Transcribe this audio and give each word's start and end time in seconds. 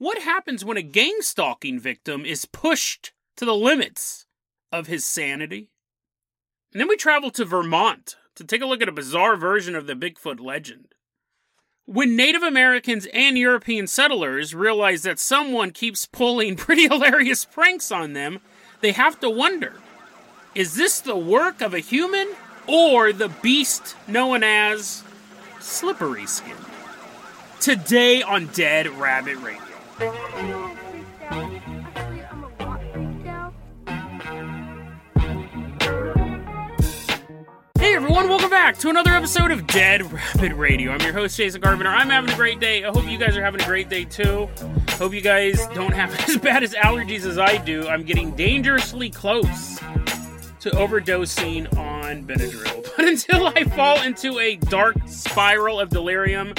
What 0.00 0.22
happens 0.22 0.64
when 0.64 0.78
a 0.78 0.82
gang 0.82 1.18
stalking 1.20 1.78
victim 1.78 2.24
is 2.24 2.46
pushed 2.46 3.12
to 3.36 3.44
the 3.44 3.54
limits 3.54 4.24
of 4.72 4.86
his 4.86 5.04
sanity? 5.04 5.68
And 6.72 6.80
then 6.80 6.88
we 6.88 6.96
travel 6.96 7.30
to 7.32 7.44
Vermont 7.44 8.16
to 8.36 8.42
take 8.42 8.62
a 8.62 8.66
look 8.66 8.80
at 8.80 8.88
a 8.88 8.92
bizarre 8.92 9.36
version 9.36 9.76
of 9.76 9.86
the 9.86 9.92
Bigfoot 9.92 10.40
legend. 10.40 10.94
When 11.84 12.16
Native 12.16 12.42
Americans 12.42 13.08
and 13.12 13.36
European 13.36 13.86
settlers 13.86 14.54
realize 14.54 15.02
that 15.02 15.18
someone 15.18 15.70
keeps 15.70 16.06
pulling 16.06 16.56
pretty 16.56 16.88
hilarious 16.88 17.44
pranks 17.44 17.92
on 17.92 18.14
them, 18.14 18.40
they 18.80 18.92
have 18.92 19.20
to 19.20 19.28
wonder 19.28 19.74
is 20.54 20.76
this 20.76 21.00
the 21.00 21.14
work 21.14 21.60
of 21.60 21.74
a 21.74 21.80
human 21.80 22.26
or 22.66 23.12
the 23.12 23.28
beast 23.28 23.96
known 24.08 24.42
as 24.42 25.04
Slippery 25.60 26.24
Skin? 26.24 26.56
Today 27.60 28.22
on 28.22 28.46
Dead 28.46 28.88
Rabbit 28.88 29.36
Radio. 29.36 29.69
Hey 30.00 30.06
everyone, 37.94 38.30
welcome 38.30 38.48
back 38.48 38.78
to 38.78 38.88
another 38.88 39.10
episode 39.10 39.50
of 39.50 39.66
Dead 39.66 40.10
Rabbit 40.10 40.54
Radio. 40.54 40.92
I'm 40.92 41.02
your 41.02 41.12
host, 41.12 41.36
Jason 41.36 41.60
Carpenter. 41.60 41.90
I'm 41.90 42.08
having 42.08 42.30
a 42.30 42.34
great 42.34 42.60
day. 42.60 42.82
I 42.82 42.88
hope 42.88 43.06
you 43.06 43.18
guys 43.18 43.36
are 43.36 43.44
having 43.44 43.60
a 43.60 43.66
great 43.66 43.90
day 43.90 44.06
too. 44.06 44.48
Hope 44.92 45.12
you 45.12 45.20
guys 45.20 45.66
don't 45.74 45.92
have 45.92 46.18
as 46.28 46.38
bad 46.38 46.62
as 46.62 46.72
allergies 46.72 47.26
as 47.26 47.36
I 47.36 47.58
do. 47.58 47.86
I'm 47.86 48.04
getting 48.04 48.30
dangerously 48.30 49.10
close 49.10 49.76
to 50.60 50.70
overdosing 50.70 51.76
on 51.76 52.24
Benadryl. 52.24 52.86
But 52.96 53.06
until 53.06 53.48
I 53.48 53.64
fall 53.64 54.00
into 54.02 54.38
a 54.38 54.56
dark 54.56 54.96
spiral 55.06 55.78
of 55.78 55.90
delirium, 55.90 56.54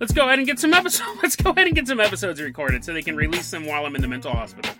let's 0.00 0.12
go 0.12 0.26
ahead 0.26 0.38
and 0.38 0.46
get 0.46 0.58
some 0.58 0.74
episodes. 0.74 1.08
Let's 1.22 1.36
go 1.36 1.50
ahead 1.50 1.66
and 1.66 1.74
get 1.74 1.88
some 1.88 2.00
episodes 2.00 2.40
recorded 2.40 2.84
so 2.84 2.92
they 2.92 3.02
can 3.02 3.16
release 3.16 3.50
them 3.50 3.66
while 3.66 3.84
I'm 3.86 3.94
in 3.94 4.02
the 4.02 4.08
mental 4.08 4.32
hospital. 4.32 4.72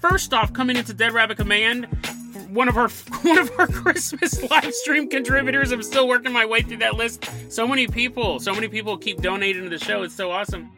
First 0.00 0.32
off, 0.32 0.52
coming 0.52 0.76
into 0.76 0.94
Dead 0.94 1.12
Rabbit 1.12 1.36
Command, 1.36 1.86
one 2.48 2.68
of 2.68 2.76
our 2.76 2.88
one 3.22 3.38
of 3.38 3.50
our 3.58 3.66
Christmas 3.66 4.42
live 4.50 4.72
stream 4.74 5.08
contributors. 5.08 5.72
I'm 5.72 5.82
still 5.82 6.08
working 6.08 6.32
my 6.32 6.46
way 6.46 6.62
through 6.62 6.78
that 6.78 6.94
list. 6.94 7.28
So 7.50 7.66
many 7.66 7.86
people, 7.86 8.40
so 8.40 8.54
many 8.54 8.68
people 8.68 8.96
keep 8.96 9.20
donating 9.20 9.64
to 9.64 9.68
the 9.68 9.78
show. 9.78 10.02
It's 10.02 10.14
so 10.14 10.30
awesome. 10.30 10.70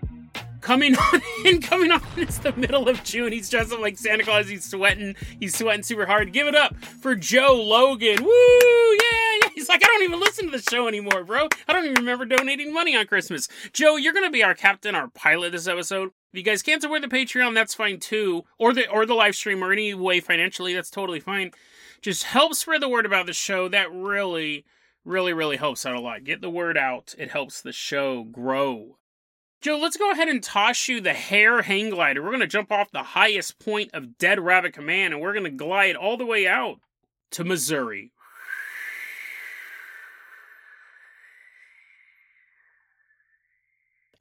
Coming 0.61 0.97
on 1.13 1.21
in, 1.45 1.61
coming 1.61 1.91
on. 1.91 2.03
It's 2.17 2.39
the 2.39 2.53
middle 2.53 2.89
of 2.89 3.03
June. 3.05 3.33
He's 3.33 3.51
dressed 3.51 3.73
up 3.73 3.81
like 3.81 3.99
Santa 3.99 4.25
Claus. 4.25 4.49
He's 4.49 4.65
sweating. 4.65 5.15
He's 5.41 5.57
sweating 5.57 5.83
super 5.83 6.07
hard. 6.07 6.33
Give 6.33 6.47
it 6.47 6.55
up 6.55 6.77
for 6.77 7.15
Joe 7.15 7.55
Logan. 7.63 8.23
Woo! 8.23 8.31
Yeah, 8.31 9.03
yeah. 9.03 9.32
He's 9.55 9.69
like, 9.69 9.85
I 9.85 9.87
don't 9.87 10.03
even 10.03 10.21
listen 10.21 10.47
to 10.47 10.57
the 10.57 10.71
show 10.71 10.89
anymore, 10.89 11.25
bro. 11.25 11.49
I 11.69 11.73
don't 11.73 11.85
even 11.85 11.97
remember 11.97 12.25
donating 12.25 12.73
money 12.73 12.97
on 12.97 13.07
Christmas. 13.07 13.49
Joe, 13.73 13.97
you're 13.97 14.13
gonna 14.13 14.31
be 14.31 14.43
our 14.43 14.55
captain, 14.55 14.95
our 14.95 15.09
pilot 15.09 15.53
this 15.53 15.69
episode. 15.69 16.11
If 16.33 16.39
you 16.39 16.43
guys 16.43 16.63
can't 16.63 16.81
support 16.81 17.03
the 17.03 17.09
Patreon, 17.09 17.55
that's 17.55 17.75
fine 17.75 18.01
too, 18.01 18.45
or 18.59 18.73
the 18.73 18.89
or 18.89 19.05
the 19.05 19.15
live 19.15 19.35
stream, 19.35 19.63
or 19.63 19.73
any 19.73 19.95
way 19.95 20.21
financially, 20.21 20.75
that's 20.75 20.91
totally 20.91 21.21
fine. 21.21 21.51
Just 22.01 22.25
help 22.25 22.55
spread 22.55 22.83
the 22.83 22.89
word 22.89 23.07
about 23.07 23.27
the 23.27 23.33
show. 23.33 23.69
That 23.69 23.93
really, 23.93 24.65
really, 25.05 25.33
really 25.33 25.57
helps 25.57 25.87
out 25.87 25.95
a 25.95 26.01
lot. 26.01 26.25
Get 26.25 26.41
the 26.41 26.51
word 26.51 26.77
out. 26.77 27.15
It 27.19 27.31
helps 27.31 27.61
the 27.61 27.73
show 27.73 28.25
grow. 28.25 28.97
Joe, 29.61 29.79
let's 29.79 29.97
go 29.97 30.11
ahead 30.11 30.29
and 30.29 30.43
toss 30.43 30.89
you 30.89 31.01
the 31.01 31.13
hair 31.13 31.63
hang 31.63 31.91
glider. 31.91 32.21
We're 32.21 32.31
going 32.31 32.41
to 32.41 32.49
jump 32.49 32.73
off 32.73 32.91
the 32.91 33.05
highest 33.05 33.61
point 33.61 33.91
of 33.95 34.19
Dead 34.19 34.41
Rabbit 34.41 34.73
Command 34.73 35.15
and 35.15 35.23
we're 35.23 35.33
going 35.33 35.45
to 35.45 35.51
glide 35.51 35.95
all 35.95 36.17
the 36.17 36.27
way 36.27 36.49
out 36.49 36.81
to 37.31 37.45
Missouri. 37.45 38.11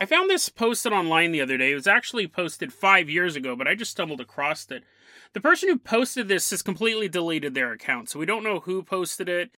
I 0.01 0.05
found 0.05 0.31
this 0.31 0.49
posted 0.49 0.93
online 0.93 1.31
the 1.31 1.41
other 1.41 1.57
day. 1.57 1.73
It 1.73 1.75
was 1.75 1.85
actually 1.85 2.25
posted 2.25 2.73
five 2.73 3.07
years 3.07 3.35
ago, 3.35 3.55
but 3.55 3.67
I 3.67 3.75
just 3.75 3.91
stumbled 3.91 4.19
across 4.19 4.65
it. 4.71 4.83
The 5.33 5.39
person 5.39 5.69
who 5.69 5.77
posted 5.77 6.27
this 6.27 6.49
has 6.49 6.63
completely 6.63 7.07
deleted 7.07 7.53
their 7.53 7.71
account, 7.71 8.09
so 8.09 8.17
we 8.17 8.25
don't 8.25 8.43
know 8.43 8.61
who 8.61 8.81
posted 8.81 9.29
it, 9.29 9.51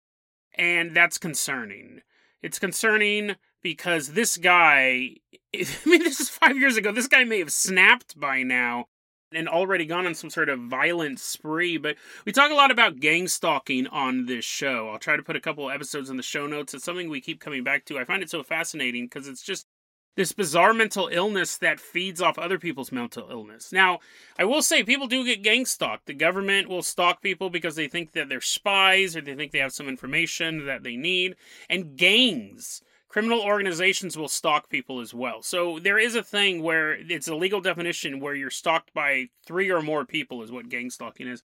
and 0.54 0.96
that's 0.96 1.16
concerning. 1.16 2.00
It's 2.42 2.58
concerning 2.58 3.36
because 3.62 4.14
this 4.14 4.36
guy, 4.36 5.14
I 5.54 5.64
mean, 5.86 6.02
this 6.02 6.18
is 6.18 6.28
five 6.28 6.58
years 6.58 6.76
ago. 6.76 6.90
This 6.90 7.06
guy 7.06 7.22
may 7.22 7.38
have 7.38 7.52
snapped 7.52 8.18
by 8.18 8.42
now 8.42 8.86
and 9.32 9.48
already 9.48 9.86
gone 9.86 10.06
on 10.06 10.14
some 10.16 10.28
sort 10.28 10.48
of 10.48 10.58
violent 10.58 11.20
spree. 11.20 11.76
But 11.76 11.94
we 12.26 12.32
talk 12.32 12.50
a 12.50 12.54
lot 12.54 12.72
about 12.72 12.98
gang 12.98 13.28
stalking 13.28 13.86
on 13.86 14.26
this 14.26 14.44
show. 14.44 14.88
I'll 14.88 14.98
try 14.98 15.16
to 15.16 15.22
put 15.22 15.36
a 15.36 15.40
couple 15.40 15.70
episodes 15.70 16.10
in 16.10 16.16
the 16.16 16.22
show 16.24 16.48
notes. 16.48 16.74
It's 16.74 16.84
something 16.84 17.08
we 17.08 17.20
keep 17.20 17.38
coming 17.38 17.62
back 17.62 17.84
to. 17.84 17.98
I 18.00 18.04
find 18.04 18.24
it 18.24 18.28
so 18.28 18.42
fascinating 18.42 19.06
because 19.06 19.28
it's 19.28 19.42
just 19.42 19.68
this 20.14 20.32
bizarre 20.32 20.74
mental 20.74 21.08
illness 21.08 21.56
that 21.58 21.80
feeds 21.80 22.20
off 22.20 22.38
other 22.38 22.58
people's 22.58 22.92
mental 22.92 23.30
illness. 23.30 23.72
Now, 23.72 24.00
I 24.38 24.44
will 24.44 24.62
say 24.62 24.82
people 24.82 25.06
do 25.06 25.24
get 25.24 25.42
gang 25.42 25.64
stalked. 25.64 26.06
The 26.06 26.14
government 26.14 26.68
will 26.68 26.82
stalk 26.82 27.22
people 27.22 27.48
because 27.48 27.76
they 27.76 27.88
think 27.88 28.12
that 28.12 28.28
they're 28.28 28.40
spies 28.40 29.16
or 29.16 29.22
they 29.22 29.34
think 29.34 29.52
they 29.52 29.58
have 29.58 29.72
some 29.72 29.88
information 29.88 30.66
that 30.66 30.82
they 30.82 30.96
need. 30.96 31.36
And 31.70 31.96
gangs, 31.96 32.82
criminal 33.08 33.40
organizations 33.40 34.16
will 34.16 34.28
stalk 34.28 34.68
people 34.68 35.00
as 35.00 35.14
well. 35.14 35.42
So 35.42 35.78
there 35.78 35.98
is 35.98 36.14
a 36.14 36.22
thing 36.22 36.62
where 36.62 36.92
it's 36.92 37.28
a 37.28 37.34
legal 37.34 37.60
definition 37.60 38.20
where 38.20 38.34
you're 38.34 38.50
stalked 38.50 38.92
by 38.92 39.28
three 39.46 39.70
or 39.70 39.80
more 39.80 40.04
people, 40.04 40.42
is 40.42 40.52
what 40.52 40.68
gang 40.68 40.90
stalking 40.90 41.26
is. 41.26 41.42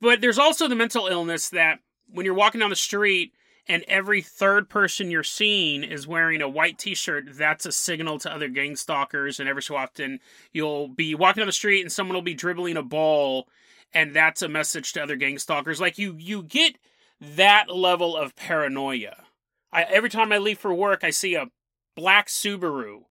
But 0.00 0.20
there's 0.20 0.38
also 0.38 0.68
the 0.68 0.76
mental 0.76 1.06
illness 1.06 1.48
that 1.50 1.80
when 2.08 2.24
you're 2.24 2.34
walking 2.34 2.60
down 2.60 2.70
the 2.70 2.76
street, 2.76 3.32
and 3.68 3.84
every 3.88 4.22
third 4.22 4.68
person 4.68 5.10
you're 5.10 5.22
seeing 5.22 5.82
is 5.82 6.06
wearing 6.06 6.40
a 6.40 6.48
white 6.48 6.78
t-shirt 6.78 7.36
that's 7.36 7.66
a 7.66 7.72
signal 7.72 8.18
to 8.18 8.32
other 8.32 8.48
gang 8.48 8.76
stalkers 8.76 9.40
and 9.40 9.48
every 9.48 9.62
so 9.62 9.76
often 9.76 10.20
you'll 10.52 10.88
be 10.88 11.14
walking 11.14 11.40
down 11.40 11.46
the 11.46 11.52
street 11.52 11.80
and 11.80 11.92
someone 11.92 12.14
will 12.14 12.22
be 12.22 12.34
dribbling 12.34 12.76
a 12.76 12.82
ball 12.82 13.48
and 13.94 14.14
that's 14.14 14.42
a 14.42 14.48
message 14.48 14.92
to 14.92 15.02
other 15.02 15.16
gang 15.16 15.38
stalkers. 15.38 15.80
Like 15.80 15.98
you 15.98 16.16
you 16.18 16.42
get 16.42 16.76
that 17.20 17.70
level 17.70 18.16
of 18.16 18.36
paranoia. 18.36 19.24
I, 19.72 19.82
every 19.84 20.10
time 20.10 20.32
i 20.32 20.38
leave 20.38 20.58
for 20.58 20.72
work 20.72 21.02
i 21.02 21.10
see 21.10 21.34
a 21.34 21.48
black 21.96 22.28
subaru 22.28 23.04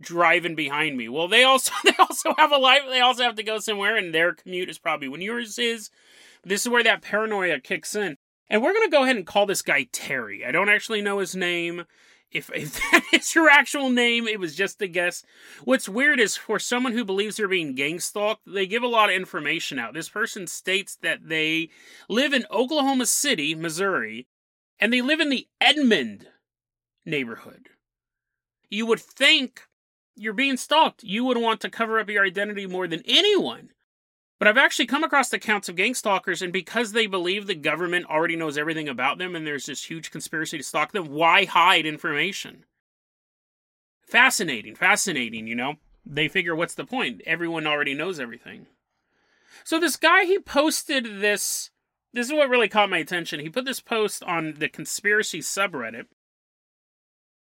driving 0.00 0.54
behind 0.54 0.96
me. 0.96 1.08
Well 1.08 1.28
they 1.28 1.44
also 1.44 1.72
they 1.84 1.94
also 1.98 2.34
have 2.36 2.52
a 2.52 2.58
life 2.58 2.82
they 2.88 3.00
also 3.00 3.22
have 3.22 3.36
to 3.36 3.42
go 3.42 3.58
somewhere 3.58 3.96
and 3.96 4.14
their 4.14 4.34
commute 4.34 4.68
is 4.68 4.78
probably 4.78 5.08
when 5.08 5.20
yours 5.20 5.58
is 5.58 5.90
this 6.44 6.62
is 6.62 6.68
where 6.68 6.82
that 6.82 7.02
paranoia 7.02 7.60
kicks 7.60 7.94
in 7.94 8.16
and 8.52 8.62
we're 8.62 8.74
going 8.74 8.86
to 8.86 8.94
go 8.94 9.02
ahead 9.02 9.16
and 9.16 9.26
call 9.26 9.46
this 9.46 9.62
guy 9.62 9.88
Terry. 9.92 10.44
I 10.44 10.52
don't 10.52 10.68
actually 10.68 11.00
know 11.00 11.20
his 11.20 11.34
name. 11.34 11.86
If, 12.30 12.50
if 12.54 12.74
that 12.92 13.02
is 13.10 13.34
your 13.34 13.48
actual 13.48 13.88
name, 13.88 14.28
it 14.28 14.38
was 14.38 14.54
just 14.54 14.82
a 14.82 14.86
guess. 14.86 15.24
What's 15.64 15.88
weird 15.88 16.20
is 16.20 16.36
for 16.36 16.58
someone 16.58 16.92
who 16.92 17.02
believes 17.02 17.36
they're 17.36 17.48
being 17.48 17.74
gang 17.74 17.98
stalked, 17.98 18.42
they 18.46 18.66
give 18.66 18.82
a 18.82 18.88
lot 18.88 19.08
of 19.08 19.16
information 19.16 19.78
out. 19.78 19.94
This 19.94 20.10
person 20.10 20.46
states 20.46 20.96
that 21.00 21.28
they 21.30 21.70
live 22.10 22.34
in 22.34 22.44
Oklahoma 22.50 23.06
City, 23.06 23.54
Missouri, 23.54 24.26
and 24.78 24.92
they 24.92 25.00
live 25.00 25.20
in 25.20 25.30
the 25.30 25.48
Edmond 25.58 26.26
neighborhood. 27.06 27.70
You 28.68 28.84
would 28.84 29.00
think 29.00 29.62
you're 30.14 30.34
being 30.34 30.58
stalked. 30.58 31.02
You 31.02 31.24
would 31.24 31.38
want 31.38 31.62
to 31.62 31.70
cover 31.70 31.98
up 31.98 32.10
your 32.10 32.26
identity 32.26 32.66
more 32.66 32.86
than 32.86 33.02
anyone. 33.06 33.70
But 34.42 34.48
I've 34.48 34.58
actually 34.58 34.86
come 34.86 35.04
across 35.04 35.32
accounts 35.32 35.68
of 35.68 35.76
gang 35.76 35.94
stalkers, 35.94 36.42
and 36.42 36.52
because 36.52 36.90
they 36.90 37.06
believe 37.06 37.46
the 37.46 37.54
government 37.54 38.06
already 38.06 38.34
knows 38.34 38.58
everything 38.58 38.88
about 38.88 39.18
them 39.18 39.36
and 39.36 39.46
there's 39.46 39.66
this 39.66 39.84
huge 39.84 40.10
conspiracy 40.10 40.58
to 40.58 40.64
stalk 40.64 40.90
them, 40.90 41.10
why 41.10 41.44
hide 41.44 41.86
information? 41.86 42.64
Fascinating, 44.04 44.74
fascinating, 44.74 45.46
you 45.46 45.54
know? 45.54 45.76
They 46.04 46.26
figure, 46.26 46.56
what's 46.56 46.74
the 46.74 46.84
point? 46.84 47.22
Everyone 47.24 47.68
already 47.68 47.94
knows 47.94 48.18
everything. 48.18 48.66
So 49.62 49.78
this 49.78 49.94
guy, 49.94 50.24
he 50.24 50.40
posted 50.40 51.20
this. 51.20 51.70
This 52.12 52.26
is 52.26 52.32
what 52.32 52.48
really 52.50 52.68
caught 52.68 52.90
my 52.90 52.98
attention. 52.98 53.38
He 53.38 53.48
put 53.48 53.64
this 53.64 53.78
post 53.78 54.24
on 54.24 54.54
the 54.54 54.68
conspiracy 54.68 55.38
subreddit. 55.38 56.06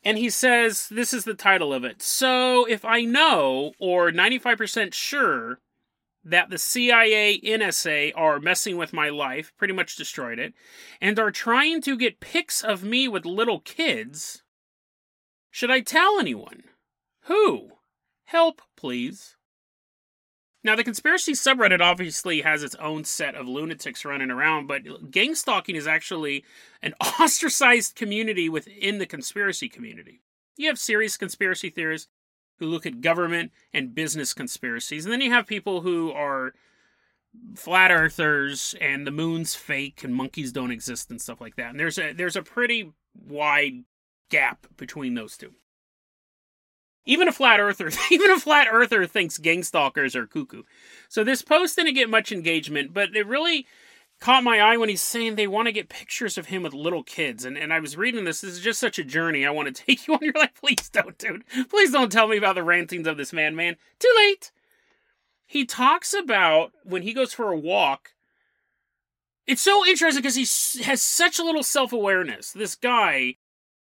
And 0.03 0.19
he 0.19 0.29
says, 0.29 0.87
this 0.87 1.15
is 1.15 1.23
the 1.23 1.33
title 1.33 1.73
of 1.73 1.83
it. 1.83 2.03
So 2.03 2.65
if 2.65 2.85
I 2.85 3.01
know, 3.05 3.73
or 3.79 4.11
95% 4.11 4.93
sure, 4.93 5.57
that 6.23 6.49
the 6.49 6.57
CIA, 6.57 7.39
NSA 7.41 8.13
are 8.15 8.39
messing 8.39 8.77
with 8.77 8.93
my 8.93 9.09
life, 9.09 9.53
pretty 9.57 9.73
much 9.73 9.95
destroyed 9.95 10.39
it, 10.39 10.53
and 10.99 11.17
are 11.19 11.31
trying 11.31 11.81
to 11.81 11.97
get 11.97 12.19
pics 12.19 12.63
of 12.63 12.83
me 12.83 13.07
with 13.07 13.25
little 13.25 13.59
kids, 13.59 14.43
should 15.49 15.71
I 15.71 15.81
tell 15.81 16.19
anyone? 16.19 16.63
Who? 17.23 17.71
Help, 18.25 18.61
please. 18.77 19.35
Now, 20.63 20.75
the 20.75 20.83
conspiracy 20.83 21.33
subreddit 21.33 21.81
obviously 21.81 22.41
has 22.41 22.61
its 22.61 22.75
own 22.75 23.03
set 23.03 23.33
of 23.33 23.47
lunatics 23.47 24.05
running 24.05 24.29
around, 24.29 24.67
but 24.67 25.09
gang 25.09 25.33
stalking 25.33 25.75
is 25.75 25.87
actually 25.87 26.45
an 26.83 26.93
ostracized 27.19 27.95
community 27.95 28.47
within 28.47 28.99
the 28.99 29.07
conspiracy 29.07 29.67
community. 29.67 30.21
You 30.57 30.67
have 30.67 30.77
serious 30.77 31.17
conspiracy 31.17 31.71
theorists 31.71 32.09
who 32.61 32.67
look 32.67 32.85
at 32.85 33.01
government 33.01 33.51
and 33.73 33.95
business 33.95 34.35
conspiracies, 34.35 35.03
and 35.03 35.11
then 35.11 35.19
you 35.19 35.31
have 35.31 35.47
people 35.47 35.81
who 35.81 36.11
are 36.11 36.53
flat 37.55 37.89
earthers 37.91 38.75
and 38.79 39.07
the 39.07 39.11
moon's 39.11 39.55
fake 39.55 40.03
and 40.03 40.13
monkeys 40.13 40.51
don't 40.51 40.69
exist 40.69 41.09
and 41.09 41.19
stuff 41.19 41.41
like 41.41 41.55
that. 41.55 41.71
And 41.71 41.79
there's 41.79 41.97
a 41.97 42.13
there's 42.13 42.35
a 42.35 42.43
pretty 42.43 42.91
wide 43.27 43.83
gap 44.29 44.67
between 44.77 45.15
those 45.15 45.37
two. 45.37 45.53
Even 47.03 47.27
a 47.27 47.31
flat 47.31 47.59
earther, 47.59 47.89
even 48.11 48.29
a 48.29 48.39
flat 48.39 48.67
earther 48.71 49.07
thinks 49.07 49.39
gang 49.39 49.63
stalkers 49.63 50.15
are 50.15 50.27
cuckoo. 50.27 50.63
So 51.09 51.23
this 51.23 51.41
post 51.41 51.75
didn't 51.75 51.95
get 51.95 52.11
much 52.11 52.31
engagement, 52.31 52.93
but 52.93 53.15
it 53.15 53.25
really 53.25 53.65
caught 54.21 54.43
my 54.43 54.59
eye 54.59 54.77
when 54.77 54.87
he's 54.87 55.01
saying 55.01 55.35
they 55.35 55.47
want 55.47 55.65
to 55.65 55.73
get 55.73 55.89
pictures 55.89 56.37
of 56.37 56.45
him 56.45 56.63
with 56.63 56.73
little 56.73 57.03
kids. 57.03 57.43
And 57.43 57.57
and 57.57 57.73
I 57.73 57.79
was 57.79 57.97
reading 57.97 58.23
this. 58.23 58.39
This 58.39 58.53
is 58.53 58.59
just 58.61 58.79
such 58.79 58.97
a 58.97 59.03
journey. 59.03 59.45
I 59.45 59.51
want 59.51 59.75
to 59.75 59.83
take 59.85 60.07
you 60.07 60.13
on. 60.13 60.19
You're 60.21 60.33
like, 60.33 60.55
please 60.55 60.89
don't, 60.89 61.17
dude. 61.17 61.43
Please 61.69 61.91
don't 61.91 62.11
tell 62.11 62.27
me 62.27 62.37
about 62.37 62.55
the 62.55 62.63
rantings 62.63 63.07
of 63.07 63.17
this 63.17 63.33
man, 63.33 63.55
man. 63.55 63.75
Too 63.99 64.13
late. 64.15 64.51
He 65.45 65.65
talks 65.65 66.13
about 66.13 66.71
when 66.85 67.01
he 67.01 67.13
goes 67.13 67.33
for 67.33 67.51
a 67.51 67.59
walk. 67.59 68.11
It's 69.45 69.61
so 69.61 69.85
interesting 69.85 70.21
because 70.21 70.35
he 70.35 70.83
has 70.83 71.01
such 71.01 71.39
a 71.39 71.43
little 71.43 71.63
self 71.63 71.91
awareness. 71.91 72.53
This 72.53 72.75
guy 72.75 73.35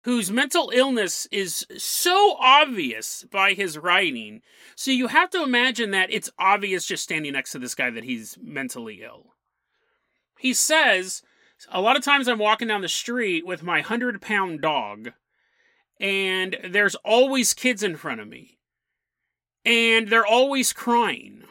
whose 0.04 0.32
mental 0.32 0.72
illness 0.74 1.28
is 1.34 1.66
so 1.78 2.38
obvious 2.40 3.26
by 3.30 3.54
his 3.54 3.78
writing. 3.78 4.42
So 4.76 4.92
you 4.92 5.08
have 5.08 5.30
to 5.32 5.44
imagine 5.44 5.92
that 5.92 6.14
it's 6.14 6.30
obvious 6.40 6.86
just 6.86 7.04
standing 7.04 7.34
next 7.34 7.52
to 7.52 7.60
this 7.60 7.76
guy 7.76 7.90
that 7.90 8.06
he's 8.06 8.38
mentally 8.42 9.02
ill. 9.04 9.34
He 10.40 10.54
says, 10.54 11.22
A 11.70 11.82
lot 11.82 11.98
of 11.98 12.04
times 12.04 12.28
I'm 12.28 12.40
walking 12.40 12.68
down 12.68 12.82
the 12.82 12.88
street 12.88 13.46
with 13.46 13.64
my 13.64 13.78
100 13.78 14.22
pound 14.22 14.62
dog, 14.62 15.12
and 16.00 16.58
there's 16.64 16.96
always 16.96 17.54
kids 17.54 17.84
in 17.84 17.96
front 17.96 18.22
of 18.22 18.28
me, 18.28 18.58
and 19.66 20.08
they're 20.08 20.26
always 20.26 20.74
crying. 20.74 21.44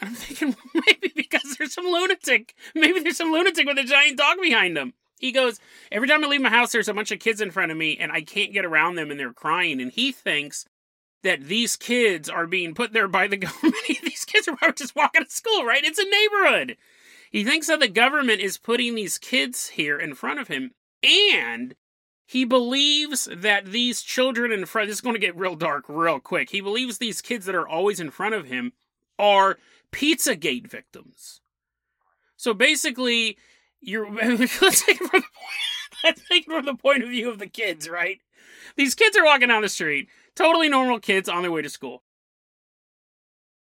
I'm 0.00 0.14
thinking 0.14 0.56
maybe 0.74 1.12
because 1.14 1.56
there's 1.56 1.74
some 1.74 1.86
lunatic. 1.86 2.54
Maybe 2.74 3.00
there's 3.00 3.16
some 3.16 3.32
lunatic 3.32 3.66
with 3.66 3.78
a 3.78 3.84
giant 3.84 4.18
dog 4.18 4.38
behind 4.42 4.76
them. 4.76 4.94
He 5.18 5.30
goes, 5.30 5.60
Every 5.92 6.08
time 6.08 6.24
I 6.24 6.26
leave 6.26 6.40
my 6.40 6.50
house, 6.50 6.72
there's 6.72 6.88
a 6.88 6.94
bunch 6.94 7.12
of 7.12 7.20
kids 7.20 7.40
in 7.40 7.52
front 7.52 7.70
of 7.70 7.78
me, 7.78 7.96
and 7.96 8.10
I 8.10 8.22
can't 8.22 8.52
get 8.52 8.64
around 8.64 8.96
them, 8.96 9.10
and 9.10 9.20
they're 9.20 9.32
crying. 9.32 9.80
And 9.80 9.92
he 9.92 10.10
thinks 10.10 10.66
that 11.22 11.44
these 11.44 11.76
kids 11.76 12.28
are 12.28 12.48
being 12.48 12.74
put 12.74 12.92
there 12.92 13.06
by 13.06 13.28
the 13.28 13.36
government. 13.38 13.76
these 14.02 14.24
kids 14.24 14.48
are 14.48 14.72
just 14.72 14.96
walking 14.96 15.24
to 15.24 15.30
school, 15.30 15.64
right? 15.64 15.84
It's 15.84 16.00
a 16.00 16.04
neighborhood. 16.04 16.76
He 17.32 17.44
thinks 17.44 17.66
that 17.68 17.80
the 17.80 17.88
government 17.88 18.42
is 18.42 18.58
putting 18.58 18.94
these 18.94 19.16
kids 19.16 19.70
here 19.70 19.98
in 19.98 20.14
front 20.14 20.38
of 20.38 20.48
him, 20.48 20.72
and 21.02 21.74
he 22.26 22.44
believes 22.44 23.26
that 23.34 23.66
these 23.66 24.02
children 24.02 24.52
in 24.52 24.66
front, 24.66 24.88
this 24.88 24.98
is 24.98 25.00
going 25.00 25.14
to 25.14 25.20
get 25.20 25.36
real 25.36 25.56
dark 25.56 25.84
real 25.88 26.20
quick. 26.20 26.50
He 26.50 26.60
believes 26.60 26.98
these 26.98 27.22
kids 27.22 27.46
that 27.46 27.54
are 27.54 27.66
always 27.66 28.00
in 28.00 28.10
front 28.10 28.34
of 28.34 28.46
him 28.46 28.72
are 29.18 29.58
Pizzagate 29.92 30.66
victims. 30.66 31.40
So 32.36 32.52
basically, 32.52 33.38
you're 33.80 34.10
let's 34.14 34.84
take 34.84 35.00
it 35.00 35.10
from 35.10 35.20
the 35.20 35.28
point, 35.34 36.04
let's 36.04 36.28
take 36.28 36.46
it 36.46 36.50
from 36.50 36.66
the 36.66 36.74
point 36.74 37.02
of 37.02 37.08
view 37.08 37.30
of 37.30 37.38
the 37.38 37.46
kids, 37.46 37.88
right? 37.88 38.20
These 38.76 38.94
kids 38.94 39.16
are 39.16 39.24
walking 39.24 39.48
down 39.48 39.62
the 39.62 39.70
street, 39.70 40.08
totally 40.34 40.68
normal 40.68 41.00
kids 41.00 41.30
on 41.30 41.40
their 41.40 41.52
way 41.52 41.62
to 41.62 41.70
school. 41.70 42.02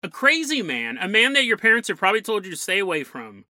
A 0.04 0.08
crazy 0.08 0.62
man, 0.62 0.98
a 1.00 1.08
man 1.08 1.32
that 1.32 1.44
your 1.44 1.56
parents 1.56 1.88
have 1.88 1.98
probably 1.98 2.22
told 2.22 2.44
you 2.44 2.52
to 2.52 2.56
stay 2.56 2.78
away 2.78 3.02
from, 3.02 3.44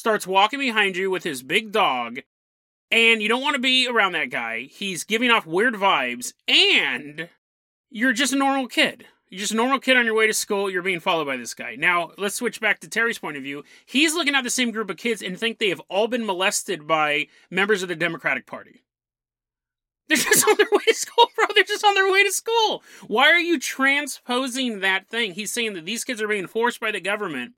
starts 0.00 0.26
walking 0.26 0.58
behind 0.58 0.96
you 0.96 1.10
with 1.10 1.22
his 1.22 1.42
big 1.42 1.70
dog, 1.70 2.20
and 2.90 3.22
you 3.22 3.28
don't 3.28 3.42
want 3.42 3.54
to 3.54 3.60
be 3.60 3.86
around 3.86 4.12
that 4.12 4.30
guy. 4.30 4.62
He's 4.62 5.04
giving 5.04 5.30
off 5.30 5.46
weird 5.46 5.74
vibes, 5.74 6.32
and 6.48 7.28
you're 7.90 8.14
just 8.14 8.32
a 8.32 8.36
normal 8.36 8.66
kid. 8.66 9.04
You're 9.28 9.40
just 9.40 9.52
a 9.52 9.56
normal 9.56 9.78
kid 9.78 9.96
on 9.96 10.06
your 10.06 10.14
way 10.14 10.26
to 10.26 10.34
school. 10.34 10.70
You're 10.70 10.82
being 10.82 10.98
followed 10.98 11.26
by 11.26 11.36
this 11.36 11.54
guy. 11.54 11.76
Now, 11.76 12.10
let's 12.18 12.34
switch 12.34 12.60
back 12.60 12.80
to 12.80 12.88
Terry's 12.88 13.18
point 13.18 13.36
of 13.36 13.44
view. 13.44 13.62
He's 13.84 14.14
looking 14.14 14.34
at 14.34 14.42
the 14.42 14.50
same 14.50 14.72
group 14.72 14.90
of 14.90 14.96
kids 14.96 15.22
and 15.22 15.38
think 15.38 15.58
they 15.58 15.68
have 15.68 15.82
all 15.88 16.08
been 16.08 16.26
molested 16.26 16.88
by 16.88 17.28
members 17.50 17.82
of 17.82 17.88
the 17.88 17.94
Democratic 17.94 18.46
Party. 18.46 18.82
They're 20.08 20.16
just 20.16 20.48
on 20.48 20.56
their 20.56 20.66
way 20.72 20.84
to 20.88 20.94
school, 20.94 21.26
bro. 21.36 21.46
They're 21.54 21.62
just 21.62 21.84
on 21.84 21.94
their 21.94 22.10
way 22.10 22.24
to 22.24 22.32
school. 22.32 22.82
Why 23.06 23.28
are 23.30 23.38
you 23.38 23.60
transposing 23.60 24.80
that 24.80 25.06
thing? 25.08 25.34
He's 25.34 25.52
saying 25.52 25.74
that 25.74 25.84
these 25.84 26.02
kids 26.02 26.20
are 26.20 26.26
being 26.26 26.48
forced 26.48 26.80
by 26.80 26.90
the 26.90 27.00
government 27.00 27.52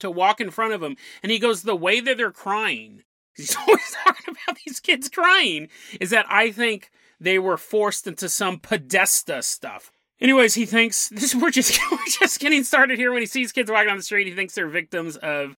to 0.00 0.10
walk 0.10 0.40
in 0.40 0.50
front 0.50 0.72
of 0.72 0.82
him. 0.82 0.96
And 1.22 1.32
he 1.32 1.38
goes, 1.38 1.62
the 1.62 1.76
way 1.76 2.00
that 2.00 2.16
they're 2.16 2.30
crying, 2.30 3.02
he's 3.34 3.56
always 3.68 3.96
talking 4.04 4.34
about 4.44 4.58
these 4.64 4.80
kids 4.80 5.08
crying, 5.08 5.68
is 6.00 6.10
that 6.10 6.26
I 6.28 6.50
think 6.50 6.90
they 7.20 7.38
were 7.38 7.56
forced 7.56 8.06
into 8.06 8.28
some 8.28 8.60
Podesta 8.60 9.42
stuff. 9.42 9.92
Anyways, 10.20 10.54
he 10.54 10.66
thinks 10.66 11.08
this 11.12 11.34
we're 11.34 11.50
just 11.50 11.78
we're 11.90 11.98
just 12.06 12.40
getting 12.40 12.64
started 12.64 12.98
here. 12.98 13.12
When 13.12 13.22
he 13.22 13.26
sees 13.26 13.52
kids 13.52 13.70
walking 13.70 13.88
down 13.88 13.96
the 13.96 14.02
street, 14.02 14.26
he 14.26 14.34
thinks 14.34 14.54
they're 14.54 14.68
victims 14.68 15.16
of 15.16 15.56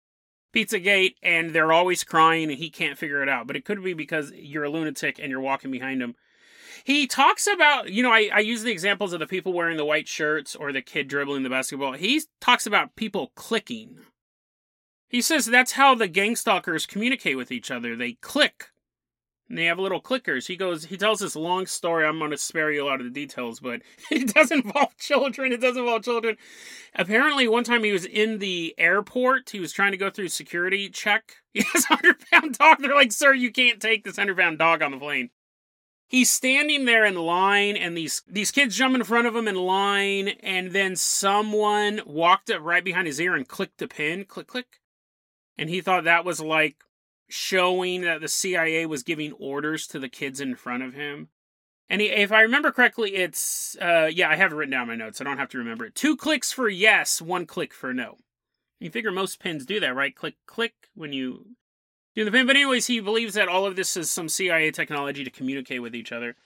Pizzagate, 0.53 1.15
and 1.21 1.51
they're 1.51 1.71
always 1.71 2.03
crying, 2.03 2.49
and 2.49 2.57
he 2.57 2.69
can't 2.69 2.97
figure 2.97 3.21
it 3.21 3.29
out. 3.29 3.47
But 3.47 3.55
it 3.55 3.65
could 3.65 3.83
be 3.83 3.93
because 3.93 4.31
you're 4.31 4.63
a 4.63 4.69
lunatic 4.69 5.19
and 5.19 5.29
you're 5.29 5.39
walking 5.39 5.71
behind 5.71 6.01
him. 6.01 6.15
He 6.83 7.07
talks 7.07 7.45
about, 7.45 7.91
you 7.91 8.01
know, 8.01 8.11
I, 8.11 8.29
I 8.33 8.39
use 8.39 8.63
the 8.63 8.71
examples 8.71 9.13
of 9.13 9.19
the 9.19 9.27
people 9.27 9.53
wearing 9.53 9.77
the 9.77 9.85
white 9.85 10.07
shirts 10.07 10.55
or 10.55 10.71
the 10.71 10.81
kid 10.81 11.07
dribbling 11.07 11.43
the 11.43 11.49
basketball. 11.49 11.93
He 11.93 12.21
talks 12.39 12.65
about 12.65 12.95
people 12.95 13.31
clicking. 13.35 13.99
He 15.09 15.21
says 15.21 15.45
that's 15.45 15.73
how 15.73 15.95
the 15.95 16.07
gang 16.07 16.35
stalkers 16.35 16.85
communicate 16.85 17.35
with 17.35 17.51
each 17.51 17.71
other. 17.71 17.95
They 17.95 18.13
click 18.13 18.69
and 19.49 19.57
they 19.57 19.65
have 19.65 19.79
little 19.79 20.01
clickers. 20.01 20.47
He 20.47 20.55
goes, 20.55 20.85
he 20.85 20.97
tells 20.97 21.19
this 21.19 21.35
long 21.35 21.65
story. 21.65 22.05
I'm 22.05 22.19
going 22.19 22.29
to 22.31 22.37
spare 22.37 22.71
you 22.71 22.83
a 22.83 22.85
lot 22.85 22.99
of 22.99 23.05
the 23.05 23.11
details, 23.11 23.59
but 23.59 23.81
it 24.11 24.33
does 24.33 24.51
involve 24.51 24.95
children. 24.97 25.51
It 25.51 25.61
does 25.61 25.75
involve 25.75 26.03
children. 26.03 26.37
Apparently, 26.93 27.47
one 27.47 27.63
time 27.63 27.83
he 27.83 27.91
was 27.91 28.05
in 28.05 28.37
the 28.37 28.75
airport. 28.77 29.49
He 29.49 29.59
was 29.59 29.73
trying 29.73 29.91
to 29.91 29.97
go 29.97 30.11
through 30.11 30.29
security 30.29 30.89
check. 30.89 31.33
He 31.51 31.63
has 31.73 31.85
a 31.85 31.95
hundred 31.95 32.17
pound 32.31 32.59
dog. 32.59 32.77
They're 32.79 32.93
like, 32.93 33.11
sir, 33.11 33.33
you 33.33 33.51
can't 33.51 33.81
take 33.81 34.03
this 34.03 34.17
hundred 34.17 34.37
pound 34.37 34.59
dog 34.59 34.83
on 34.83 34.91
the 34.91 34.99
plane. 34.99 35.31
He's 36.07 36.29
standing 36.29 36.85
there 36.85 37.03
in 37.05 37.15
line, 37.15 37.75
and 37.75 37.97
these 37.97 38.21
these 38.27 38.51
kids 38.51 38.77
jump 38.77 38.93
in 38.93 39.03
front 39.03 39.25
of 39.25 39.35
him 39.35 39.47
in 39.47 39.55
line, 39.55 40.27
and 40.43 40.73
then 40.73 40.95
someone 40.95 42.01
walked 42.05 42.51
up 42.51 42.61
right 42.61 42.83
behind 42.83 43.07
his 43.07 43.19
ear 43.19 43.33
and 43.33 43.47
clicked 43.47 43.79
the 43.79 43.87
pin, 43.87 44.25
click 44.25 44.45
click, 44.45 44.79
and 45.59 45.69
he 45.69 45.81
thought 45.81 46.05
that 46.05 46.23
was 46.23 46.39
like 46.39 46.77
showing 47.27 48.01
that 48.01 48.21
the 48.21 48.29
CIA 48.29 48.85
was 48.85 49.03
giving 49.03 49.33
orders 49.33 49.87
to 49.87 49.99
the 49.99 50.07
kids 50.07 50.39
in 50.39 50.55
front 50.55 50.83
of 50.83 50.93
him. 50.93 51.27
And 51.89 51.99
he, 51.99 52.07
if 52.07 52.31
I 52.31 52.41
remember 52.41 52.71
correctly, 52.71 53.15
it's 53.15 53.75
uh, 53.81 54.09
yeah, 54.11 54.29
I 54.29 54.37
have 54.37 54.53
it 54.53 54.55
written 54.55 54.71
down 54.71 54.87
my 54.87 54.95
notes. 54.95 55.19
I 55.19 55.25
don't 55.25 55.37
have 55.37 55.49
to 55.49 55.57
remember 55.57 55.85
it. 55.85 55.95
Two 55.95 56.15
clicks 56.15 56.53
for 56.53 56.69
yes, 56.69 57.21
one 57.21 57.45
click 57.45 57.73
for 57.73 57.93
no. 57.93 58.15
You 58.79 58.89
figure 58.89 59.11
most 59.11 59.41
pins 59.41 59.65
do 59.65 59.81
that, 59.81 59.93
right? 59.93 60.15
Click, 60.15 60.35
click 60.47 60.73
when 60.95 61.11
you 61.11 61.47
do 62.15 62.23
the 62.23 62.31
pin. 62.31 62.47
But 62.47 62.55
anyways, 62.55 62.87
he 62.87 63.01
believes 63.01 63.33
that 63.33 63.49
all 63.49 63.65
of 63.65 63.75
this 63.75 63.97
is 63.97 64.09
some 64.09 64.29
CIA 64.29 64.71
technology 64.71 65.25
to 65.25 65.29
communicate 65.29 65.81
with 65.81 65.93
each 65.93 66.13
other. 66.13 66.37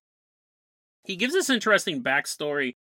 He 1.03 1.15
gives 1.15 1.33
this 1.33 1.51
interesting 1.51 2.01
backstory 2.01 2.77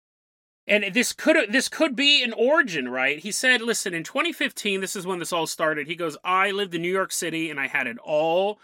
and 0.69 0.93
this 0.93 1.11
could 1.11 1.51
this 1.51 1.67
could 1.67 1.95
be 1.95 2.23
an 2.23 2.31
origin, 2.31 2.87
right? 2.87 3.19
He 3.19 3.31
said, 3.31 3.61
"Listen, 3.61 3.93
in 3.93 4.03
2015, 4.03 4.79
this 4.79 4.95
is 4.95 5.05
when 5.05 5.19
this 5.19 5.33
all 5.33 5.47
started." 5.47 5.87
He 5.87 5.95
goes, 5.95 6.15
"I 6.23 6.51
lived 6.51 6.75
in 6.75 6.81
New 6.81 6.91
York 6.91 7.11
City 7.11 7.49
and 7.49 7.59
I 7.59 7.67
had 7.67 7.87
it 7.87 7.97
all 7.97 8.59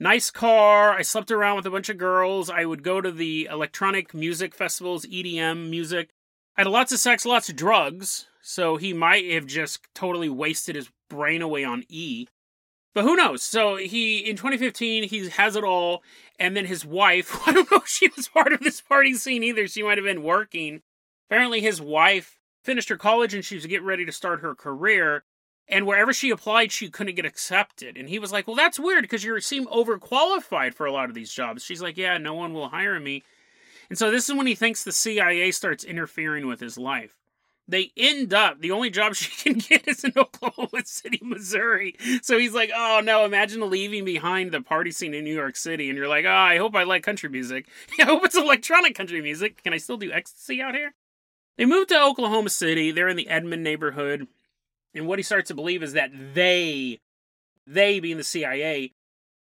nice 0.00 0.30
car. 0.30 0.92
I 0.92 1.02
slept 1.02 1.30
around 1.30 1.56
with 1.56 1.66
a 1.66 1.70
bunch 1.70 1.88
of 1.88 1.98
girls. 1.98 2.50
I 2.50 2.64
would 2.64 2.82
go 2.82 3.00
to 3.00 3.12
the 3.12 3.46
electronic 3.50 4.14
music 4.14 4.54
festivals, 4.54 5.04
EDM 5.04 5.68
music. 5.70 6.08
I 6.56 6.62
had 6.62 6.66
lots 6.66 6.90
of 6.90 6.98
sex, 6.98 7.24
lots 7.24 7.48
of 7.48 7.56
drugs. 7.56 8.26
So 8.42 8.76
he 8.76 8.92
might 8.92 9.30
have 9.30 9.46
just 9.46 9.80
totally 9.94 10.30
wasted 10.30 10.74
his 10.74 10.90
brain 11.10 11.42
away 11.42 11.62
on 11.62 11.84
E. 11.88 12.26
But 12.94 13.04
who 13.04 13.14
knows? 13.14 13.42
So 13.42 13.76
he 13.76 14.18
in 14.18 14.36
2015 14.36 15.04
he 15.04 15.28
has 15.28 15.54
it 15.54 15.62
all, 15.62 16.02
and 16.38 16.56
then 16.56 16.66
his 16.66 16.84
wife. 16.84 17.36
I 17.46 17.52
don't 17.52 17.70
know 17.70 17.78
if 17.78 17.86
she 17.86 18.08
was 18.16 18.28
part 18.28 18.52
of 18.52 18.60
this 18.60 18.80
party 18.80 19.14
scene 19.14 19.44
either. 19.44 19.68
She 19.68 19.82
might 19.82 19.98
have 19.98 20.04
been 20.06 20.22
working 20.22 20.82
Apparently, 21.30 21.60
his 21.60 21.80
wife 21.80 22.38
finished 22.64 22.88
her 22.88 22.96
college 22.96 23.32
and 23.34 23.44
she 23.44 23.54
was 23.54 23.66
getting 23.66 23.86
ready 23.86 24.04
to 24.04 24.12
start 24.12 24.40
her 24.40 24.54
career. 24.54 25.24
And 25.68 25.86
wherever 25.86 26.12
she 26.12 26.30
applied, 26.30 26.72
she 26.72 26.90
couldn't 26.90 27.14
get 27.14 27.24
accepted. 27.24 27.96
And 27.96 28.08
he 28.08 28.18
was 28.18 28.32
like, 28.32 28.46
Well, 28.48 28.56
that's 28.56 28.80
weird 28.80 29.02
because 29.02 29.22
you 29.24 29.40
seem 29.40 29.66
overqualified 29.66 30.74
for 30.74 30.86
a 30.86 30.92
lot 30.92 31.08
of 31.08 31.14
these 31.14 31.32
jobs. 31.32 31.62
She's 31.64 31.80
like, 31.82 31.96
Yeah, 31.96 32.18
no 32.18 32.34
one 32.34 32.52
will 32.52 32.70
hire 32.70 32.98
me. 32.98 33.22
And 33.88 33.98
so 33.98 34.10
this 34.10 34.28
is 34.28 34.34
when 34.36 34.46
he 34.46 34.54
thinks 34.54 34.84
the 34.84 34.92
CIA 34.92 35.50
starts 35.52 35.84
interfering 35.84 36.46
with 36.46 36.60
his 36.60 36.78
life. 36.78 37.16
they 37.68 37.92
end 37.96 38.34
up 38.34 38.60
the 38.60 38.72
only 38.72 38.90
job 38.90 39.14
she 39.16 39.30
can 39.50 39.58
get 39.60 39.86
is 39.88 40.04
in 40.04 40.12
Oklahoma 40.16 40.84
City, 40.84 41.20
Missouri. 41.22 41.96
So 42.22 42.38
he's 42.38 42.54
like, 42.54 42.70
"Oh 42.74 43.00
no, 43.04 43.24
imagine 43.24 43.68
leaving 43.70 44.04
behind 44.04 44.52
the 44.52 44.60
party 44.62 44.90
scene 44.90 45.14
in 45.14 45.24
New 45.24 45.34
York 45.34 45.56
City." 45.56 45.88
And 45.88 45.96
you're 45.96 46.08
like, 46.08 46.24
"Oh, 46.24 46.30
I 46.30 46.58
hope 46.58 46.74
I 46.74 46.82
like 46.84 47.02
country 47.04 47.28
music. 47.28 47.66
I 48.00 48.04
hope 48.04 48.24
it's 48.24 48.36
electronic 48.36 48.94
country 48.96 49.22
music. 49.22 49.62
Can 49.62 49.72
I 49.72 49.78
still 49.78 49.96
do 49.98 50.10
ecstasy 50.12 50.60
out 50.62 50.74
here?" 50.74 50.94
They 51.56 51.66
move 51.66 51.88
to 51.88 52.02
Oklahoma 52.02 52.50
City. 52.50 52.90
They're 52.90 53.08
in 53.08 53.16
the 53.16 53.28
Edmond 53.28 53.62
neighborhood. 53.62 54.26
And 54.94 55.06
what 55.06 55.18
he 55.18 55.22
starts 55.22 55.48
to 55.48 55.54
believe 55.54 55.82
is 55.82 55.92
that 55.92 56.10
they, 56.34 57.00
they 57.66 58.00
being 58.00 58.16
the 58.16 58.24
CIA, 58.24 58.92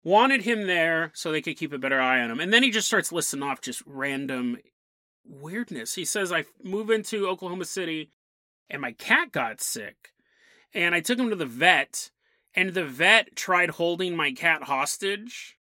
wanted 0.04 0.42
him 0.42 0.66
there 0.66 1.10
so 1.14 1.32
they 1.32 1.42
could 1.42 1.56
keep 1.56 1.72
a 1.72 1.78
better 1.78 2.00
eye 2.00 2.20
on 2.20 2.30
him. 2.30 2.40
And 2.40 2.52
then 2.52 2.62
he 2.62 2.70
just 2.70 2.86
starts 2.86 3.12
listing 3.12 3.42
off 3.42 3.60
just 3.60 3.82
random 3.86 4.58
weirdness. 5.24 5.94
He 5.94 6.04
says, 6.04 6.32
I 6.32 6.44
move 6.62 6.90
into 6.90 7.26
Oklahoma 7.26 7.64
City 7.64 8.10
and 8.68 8.82
my 8.82 8.92
cat 8.92 9.32
got 9.32 9.60
sick. 9.60 10.12
And 10.74 10.94
I 10.94 11.00
took 11.00 11.18
him 11.18 11.30
to 11.30 11.36
the 11.36 11.46
vet, 11.46 12.10
and 12.54 12.74
the 12.74 12.84
vet 12.84 13.34
tried 13.36 13.70
holding 13.70 14.16
my 14.16 14.32
cat 14.32 14.64
hostage. 14.64 15.56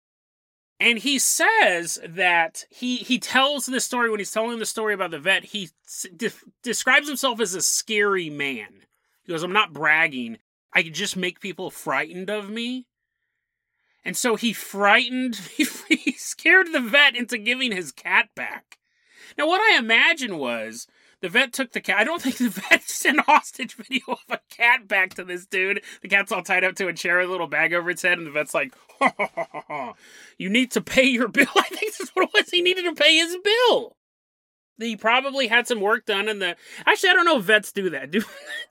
And 0.83 0.99
he 0.99 1.21
says 1.21 2.01
that 2.05 2.65
he 2.69 2.97
he 2.97 3.21
tells 3.21 3.67
this 3.67 3.85
story 3.85 4.11
when 4.11 4.19
he's 4.19 4.33
telling 4.33 4.59
the 4.59 4.67
story 4.67 4.95
about 4.95 5.13
the 5.13 5.21
vet. 5.21 5.45
He 5.45 5.69
de- 6.17 6.33
describes 6.65 7.07
himself 7.07 7.39
as 7.39 7.55
a 7.55 7.63
scary 7.63 8.29
man. 8.29 8.87
He 9.23 9.31
goes, 9.31 9.45
"I'm 9.45 9.53
not 9.53 9.73
bragging. 9.73 10.39
I 10.73 10.83
can 10.83 10.93
just 10.93 11.17
make 11.17 11.39
people 11.39 11.71
frightened 11.71 12.29
of 12.29 12.51
me." 12.51 12.89
And 14.05 14.17
so 14.17 14.35
he 14.35 14.53
frightened, 14.53 15.37
he 15.57 15.65
scared 16.15 16.73
the 16.73 16.81
vet 16.81 17.15
into 17.15 17.39
giving 17.39 17.71
his 17.71 17.93
cat 17.93 18.31
back. 18.35 18.79
Now, 19.39 19.47
what 19.47 19.61
I 19.61 19.79
imagine 19.79 20.37
was 20.37 20.89
the 21.23 21.29
vet 21.29 21.53
took 21.53 21.73
the 21.73 21.81
cat. 21.81 21.99
I 21.99 22.05
don't 22.05 22.21
think 22.21 22.37
the 22.37 22.49
vet 22.69 22.83
sent 22.83 23.21
hostage 23.21 23.75
video 23.75 24.03
of 24.09 24.19
a 24.29 24.41
cat 24.51 24.87
back 24.87 25.15
to 25.15 25.25
this 25.25 25.47
dude. 25.47 25.83
The 26.03 26.09
cat's 26.09 26.33
all 26.33 26.43
tied 26.43 26.65
up 26.65 26.75
to 26.77 26.89
a 26.89 26.93
chair 26.93 27.19
with 27.19 27.29
a 27.29 27.31
little 27.31 27.47
bag 27.47 27.73
over 27.73 27.89
its 27.89 28.03
head, 28.03 28.19
and 28.19 28.27
the 28.27 28.31
vet's 28.31 28.53
like, 28.53 28.75
You 30.39 30.51
need 30.51 30.73
to 30.73 30.83
pay 30.83 31.05
your 31.05 31.29
bill. 31.29 31.47
I 31.57 31.63
think 31.63 31.97
that's 31.97 32.11
what 32.11 32.25
it 32.25 32.31
was. 32.35 32.51
He 32.51 32.61
needed 32.61 32.85
to 32.85 32.95
pay 32.95 33.17
his 33.17 33.37
bill. 33.43 33.97
He 34.79 34.97
probably 34.97 35.47
had 35.47 35.67
some 35.67 35.81
work 35.81 36.07
done 36.07 36.29
in 36.29 36.39
the. 36.39 36.57
Actually, 36.87 37.11
I 37.11 37.13
don't 37.13 37.25
know 37.25 37.39
if 37.39 37.45
vets 37.45 37.73
do 37.73 37.91
that. 37.91 38.11
Do 38.11 38.23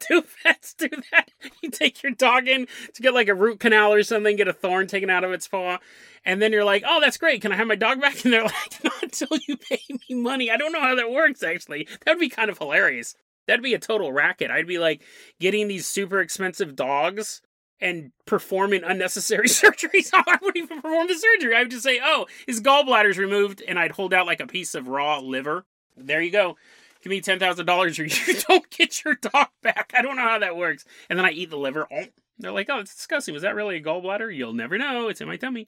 do 0.10 0.24
vets 0.44 0.74
do 0.74 0.90
that? 1.12 1.30
You 1.62 1.70
take 1.70 2.02
your 2.04 2.12
dog 2.12 2.48
in 2.48 2.68
to 2.94 3.02
get 3.02 3.14
like 3.14 3.28
a 3.28 3.36
root 3.36 3.60
canal 3.60 3.94
or 3.94 4.04
something, 4.04 4.36
get 4.36 4.48
a 4.48 4.54
thorn 4.54 4.88
taken 4.88 5.10
out 5.10 5.24
of 5.24 5.32
its 5.32 5.48
paw, 5.48 5.78
and 6.26 6.42
then 6.42 6.52
you're 6.52 6.64
like, 6.66 6.84
"Oh, 6.86 7.00
that's 7.00 7.18
great. 7.18 7.42
Can 7.42 7.52
I 7.52 7.56
have 7.56 7.68
my 7.68 7.76
dog 7.76 8.02
back?" 8.02 8.16
And 8.26 8.34
they're 8.34 8.44
like, 8.44 8.84
"Not 8.84 9.04
until 9.04 9.38
you 9.48 9.58
pay 9.58 9.80
me 9.90 10.16
money." 10.16 10.50
I 10.52 10.58
don't 10.58 10.72
know 10.74 10.82
how 10.82 10.96
that 10.96 11.12
works. 11.12 11.44
Actually, 11.44 11.88
that 12.06 12.14
would 12.14 12.20
be 12.20 12.30
kind 12.30 12.50
of 12.50 12.58
hilarious. 12.58 13.16
That'd 13.48 13.64
be 13.64 13.74
a 13.74 13.80
total 13.80 14.12
racket. 14.12 14.52
I'd 14.52 14.68
be 14.68 14.80
like 14.80 15.04
getting 15.40 15.68
these 15.68 15.88
super 15.88 16.20
expensive 16.20 16.76
dogs 16.76 17.42
and 17.80 18.12
performing 18.26 18.84
unnecessary 18.84 19.48
surgeries. 19.48 20.10
I 20.14 20.38
wouldn't 20.42 20.58
even 20.64 20.82
perform 20.82 21.08
the 21.08 21.16
surgery. 21.16 21.56
I 21.56 21.62
would 21.62 21.72
just 21.72 21.84
say, 21.84 22.00
"Oh, 22.04 22.26
his 22.48 22.60
gallbladder's 22.60 23.18
removed," 23.18 23.62
and 23.68 23.78
I'd 23.80 23.92
hold 23.92 24.14
out 24.14 24.26
like 24.28 24.40
a 24.40 24.48
piece 24.48 24.74
of 24.76 24.88
raw 24.88 25.20
liver 25.20 25.66
there 25.98 26.22
you 26.22 26.32
go. 26.32 26.58
Give 27.02 27.10
me 27.10 27.22
ten 27.22 27.40
thousand 27.40 27.66
dollars, 27.66 28.00
or 28.00 28.06
you 28.06 28.34
don't 28.48 28.70
get 28.70 29.04
your 29.04 29.16
dog 29.16 29.48
back. 29.62 29.94
I 29.96 30.02
don't 30.02 30.16
know 30.16 30.24
how 30.24 30.40
that 30.40 30.58
works. 30.58 30.86
And 31.10 31.18
then 31.18 31.26
I 31.26 31.32
eat 31.32 31.50
the 31.50 31.58
liver. 31.58 31.88
Oh, 31.92 32.06
they're 32.38 32.52
like, 32.52 32.70
oh, 32.70 32.80
it's 32.80 32.96
disgusting. 32.96 33.34
Was 33.34 33.44
that 33.44 33.56
really 33.56 33.78
a 33.78 33.82
gallbladder? 33.82 34.36
You'll 34.36 34.54
never 34.54 34.78
know. 34.78 35.08
It's 35.08 35.22
in 35.22 35.28
my 35.28 35.38
tummy. 35.38 35.68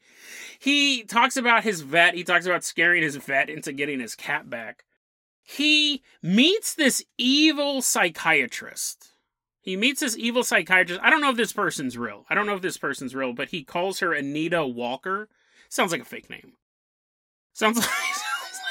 He 0.60 1.04
talks 1.04 1.38
about 1.38 1.64
his 1.64 1.82
vet. 1.82 2.16
He 2.16 2.24
talks 2.24 2.46
about 2.46 2.64
scaring 2.64 3.04
his 3.04 3.16
vet 3.16 3.50
into 3.50 3.74
getting 3.74 4.00
his 4.00 4.16
cat 4.16 4.50
back. 4.50 4.84
He 5.44 6.02
meets 6.22 6.74
this 6.74 7.04
evil 7.18 7.82
psychiatrist. 7.82 9.10
He 9.62 9.78
meets 9.78 10.00
this 10.00 10.18
evil 10.18 10.44
psychiatrist. 10.44 11.02
I 11.04 11.10
don't 11.10 11.22
know 11.22 11.30
if 11.30 11.38
this 11.38 11.54
person's 11.54 11.98
real. 11.98 12.26
I 12.30 12.36
don't 12.36 12.46
know 12.46 12.56
if 12.56 12.62
this 12.62 12.78
person's 12.78 13.16
real, 13.16 13.34
but 13.34 13.50
he 13.50 13.64
calls 13.64 14.00
her 14.00 14.14
Anita 14.14 14.66
Walker. 14.66 15.30
Sounds 15.70 15.92
like 15.92 16.02
a 16.02 16.06
fake 16.06 16.30
name. 16.30 16.54
Sounds 17.54 17.78
like 17.78 17.88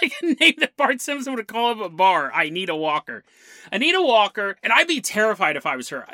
like 0.03 0.15
a 0.23 0.27
name 0.41 0.55
that 0.59 0.77
Bart 0.77 1.01
Simpson 1.01 1.35
would 1.35 1.49
call 1.49 1.71
up 1.71 1.81
a 1.81 1.89
bar. 1.89 2.33
I 2.35 2.51
need 2.51 2.69
a 2.69 2.77
walker. 2.77 3.25
Anita 3.71 4.03
Walker, 4.03 4.57
and 4.63 4.73
I'd 4.73 4.89
be 4.89 5.01
terrified 5.01 5.57
if 5.57 5.67
I 5.67 5.77
was 5.77 5.89
her. 5.91 6.07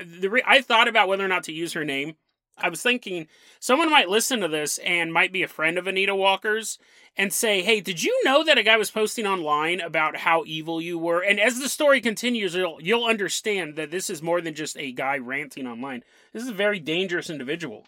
I 0.47 0.61
thought 0.61 0.89
about 0.89 1.09
whether 1.09 1.25
or 1.25 1.29
not 1.29 1.45
to 1.45 1.53
use 1.53 1.73
her 1.73 1.85
name. 1.85 2.17
I 2.61 2.69
was 2.69 2.83
thinking 2.83 3.29
someone 3.61 3.91
might 3.91 4.09
listen 4.09 4.41
to 4.41 4.49
this 4.49 4.79
and 4.79 5.13
might 5.13 5.33
be 5.33 5.45
a 5.45 5.49
friend 5.49 5.79
of 5.79 5.87
Anita 5.87 6.15
Walker's 6.15 6.79
and 7.17 7.33
say, 7.33 7.63
Hey, 7.63 7.81
did 7.81 8.03
you 8.03 8.21
know 8.25 8.43
that 8.45 8.59
a 8.59 8.63
guy 8.63 8.77
was 8.77 8.91
posting 8.91 9.27
online 9.27 9.81
about 9.81 10.17
how 10.17 10.43
evil 10.45 10.81
you 10.81 10.99
were? 10.99 11.21
And 11.21 11.39
as 11.39 11.61
the 11.61 11.69
story 11.69 12.01
continues, 12.01 12.55
you'll, 12.55 12.79
you'll 12.81 13.05
understand 13.05 13.77
that 13.77 13.91
this 13.91 14.11
is 14.11 14.23
more 14.23 14.41
than 14.41 14.55
just 14.55 14.77
a 14.77 14.93
guy 14.93 15.19
ranting 15.19 15.67
online. 15.67 16.03
This 16.33 16.43
is 16.43 16.49
a 16.49 16.55
very 16.55 16.81
dangerous 16.81 17.31
individual. 17.31 17.87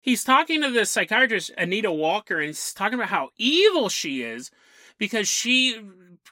He's 0.00 0.24
talking 0.24 0.62
to 0.62 0.70
this 0.70 0.90
psychiatrist, 0.90 1.52
Anita 1.56 1.92
Walker, 1.92 2.38
and 2.38 2.48
he's 2.48 2.72
talking 2.72 2.98
about 2.98 3.10
how 3.10 3.28
evil 3.36 3.88
she 3.88 4.22
is 4.22 4.50
because 4.98 5.28
she, 5.28 5.80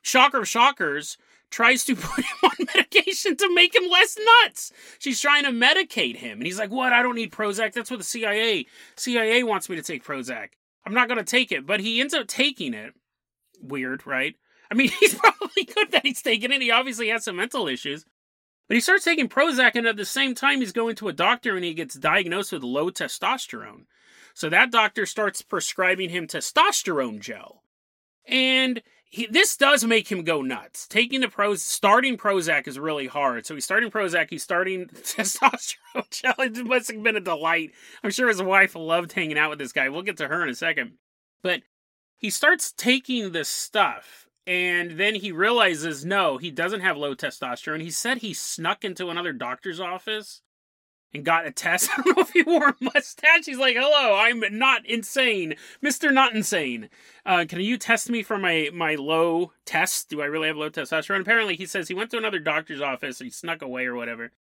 shocker 0.03 0.41
of 0.41 0.49
shockers, 0.49 1.17
tries 1.51 1.85
to 1.85 1.97
put 1.97 2.25
him 2.25 2.37
on 2.45 2.67
medication 2.75 3.37
to 3.37 3.55
make 3.55 3.75
him 3.75 3.89
less 3.91 4.17
nuts. 4.43 4.73
She's 4.99 5.21
trying 5.21 5.45
to 5.45 5.51
medicate 5.51 6.17
him. 6.17 6.39
And 6.39 6.47
he's 6.47 6.59
like, 6.59 6.71
What? 6.71 6.93
I 6.93 7.03
don't 7.03 7.17
need 7.17 7.33
Prozac. 7.33 7.73
That's 7.73 7.91
what 7.91 7.99
the 7.99 8.05
CIA. 8.05 8.67
CIA 8.97 9.43
wants 9.43 9.69
me 9.69 9.77
to 9.77 9.83
take 9.83 10.05
Prozac. 10.05 10.51
I'm 10.87 10.95
not 10.95 11.09
going 11.09 11.19
to 11.19 11.25
take 11.25 11.53
it. 11.53 11.67
But 11.67 11.81
he 11.81 12.01
ends 12.01 12.15
up 12.15 12.27
taking 12.27 12.75
it. 12.75 12.95
Weird, 13.61 14.07
right? 14.07 14.37
I 14.71 14.75
mean, 14.75 14.91
he's 15.01 15.15
probably 15.15 15.65
good 15.65 15.93
that 15.93 16.07
he's 16.07 16.23
taking 16.23 16.53
it. 16.53 16.63
He 16.63 16.71
obviously 16.71 17.09
has 17.09 17.25
some 17.25 17.37
mental 17.37 17.69
issues. 17.69 18.07
But 18.69 18.77
he 18.77 18.81
starts 18.81 19.05
taking 19.05 19.29
Prozac, 19.29 19.73
and 19.75 19.85
at 19.85 19.97
the 19.97 20.05
same 20.05 20.33
time, 20.33 20.61
he's 20.61 20.71
going 20.71 20.95
to 20.97 21.09
a 21.09 21.13
doctor 21.13 21.57
and 21.57 21.65
he 21.65 21.75
gets 21.75 21.97
diagnosed 21.97 22.53
with 22.53 22.63
low 22.63 22.89
testosterone. 22.89 23.87
So 24.33 24.49
that 24.49 24.71
doctor 24.71 25.07
starts 25.07 25.43
prescribing 25.43 26.11
him 26.11 26.29
testosterone 26.29 27.19
gel. 27.19 27.60
And 28.27 28.83
he, 29.11 29.27
this 29.27 29.57
does 29.57 29.85
make 29.85 30.11
him 30.11 30.23
go 30.23 30.41
nuts. 30.41 30.87
Taking 30.87 31.21
the 31.21 31.29
pros, 31.29 31.63
starting 31.63 32.17
Prozac 32.17 32.69
is 32.69 32.79
really 32.79 33.09
hard. 33.09 33.45
So 33.45 33.55
he's 33.55 33.65
starting 33.65 33.91
Prozac, 33.91 34.31
he's 34.31 34.45
starting 34.45 34.87
testosterone 34.95 35.77
gel. 36.11 36.35
It 36.39 36.65
must 36.65 36.93
have 36.93 37.03
been 37.03 37.17
a 37.17 37.21
delight. 37.21 37.73
I'm 38.05 38.11
sure 38.11 38.29
his 38.29 38.43
wife 38.43 38.77
loved 38.77 39.13
hanging 39.13 39.37
out 39.37 39.51
with 39.51 39.59
this 39.59 39.73
guy. 39.73 39.89
We'll 39.89 40.03
get 40.03 40.17
to 40.19 40.29
her 40.29 40.43
in 40.43 40.49
a 40.49 40.55
second. 40.55 40.93
But 41.43 41.63
he 42.17 42.31
starts 42.31 42.73
taking 42.73 43.33
this 43.33 43.49
stuff, 43.49 44.29
and 44.47 44.93
then 44.93 45.17
he 45.17 45.33
realizes 45.33 46.05
no, 46.05 46.37
he 46.37 46.51
doesn't 46.51 46.83
have 46.83 46.97
low 46.97 47.15
testosterone. 47.15 47.81
He 47.81 47.91
said 47.91 48.19
he 48.19 48.35
snuck 48.35 48.85
into 48.85 49.09
another 49.09 49.33
doctor's 49.33 49.81
office 49.81 50.43
and 51.13 51.25
got 51.25 51.47
a 51.47 51.51
test. 51.51 51.91
I 51.97 52.03
don't 52.03 52.17
know 52.17 52.23
if 52.23 52.31
he 52.31 52.43
wore 52.43 52.69
a 52.69 52.77
mustache. 52.81 53.47
He's 53.47 53.59
like, 53.59 53.77
"Hello, 53.77 54.17
I'm 54.17 54.43
not 54.59 54.87
insane, 54.87 55.57
Mister 55.81 56.11
Not 56.11 56.35
Insane. 56.35 56.89
Uh, 57.25 57.45
can 57.49 57.61
you 57.61 57.77
test 57.77 58.11
me 58.11 58.23
for 58.23 58.39
my 58.39 58.71
my 58.73 58.95
low 58.95 59.53
test? 59.65 60.11
Do 60.11 60.21
I 60.23 60.27
really 60.27 60.49
have 60.49 60.57
low 60.57 60.71
testosterone?" 60.71 61.21
Apparently, 61.21 61.57
he 61.57 61.67
says 61.67 61.89
he 61.89 61.95
went 61.95 62.11
to 62.11 62.19
another 62.19 62.39
doctor's 62.39 62.81
office. 62.81 63.19
He 63.19 63.31
snuck 63.31 63.63
away 63.63 63.87
or 63.87 63.95
whatever, 63.95 64.33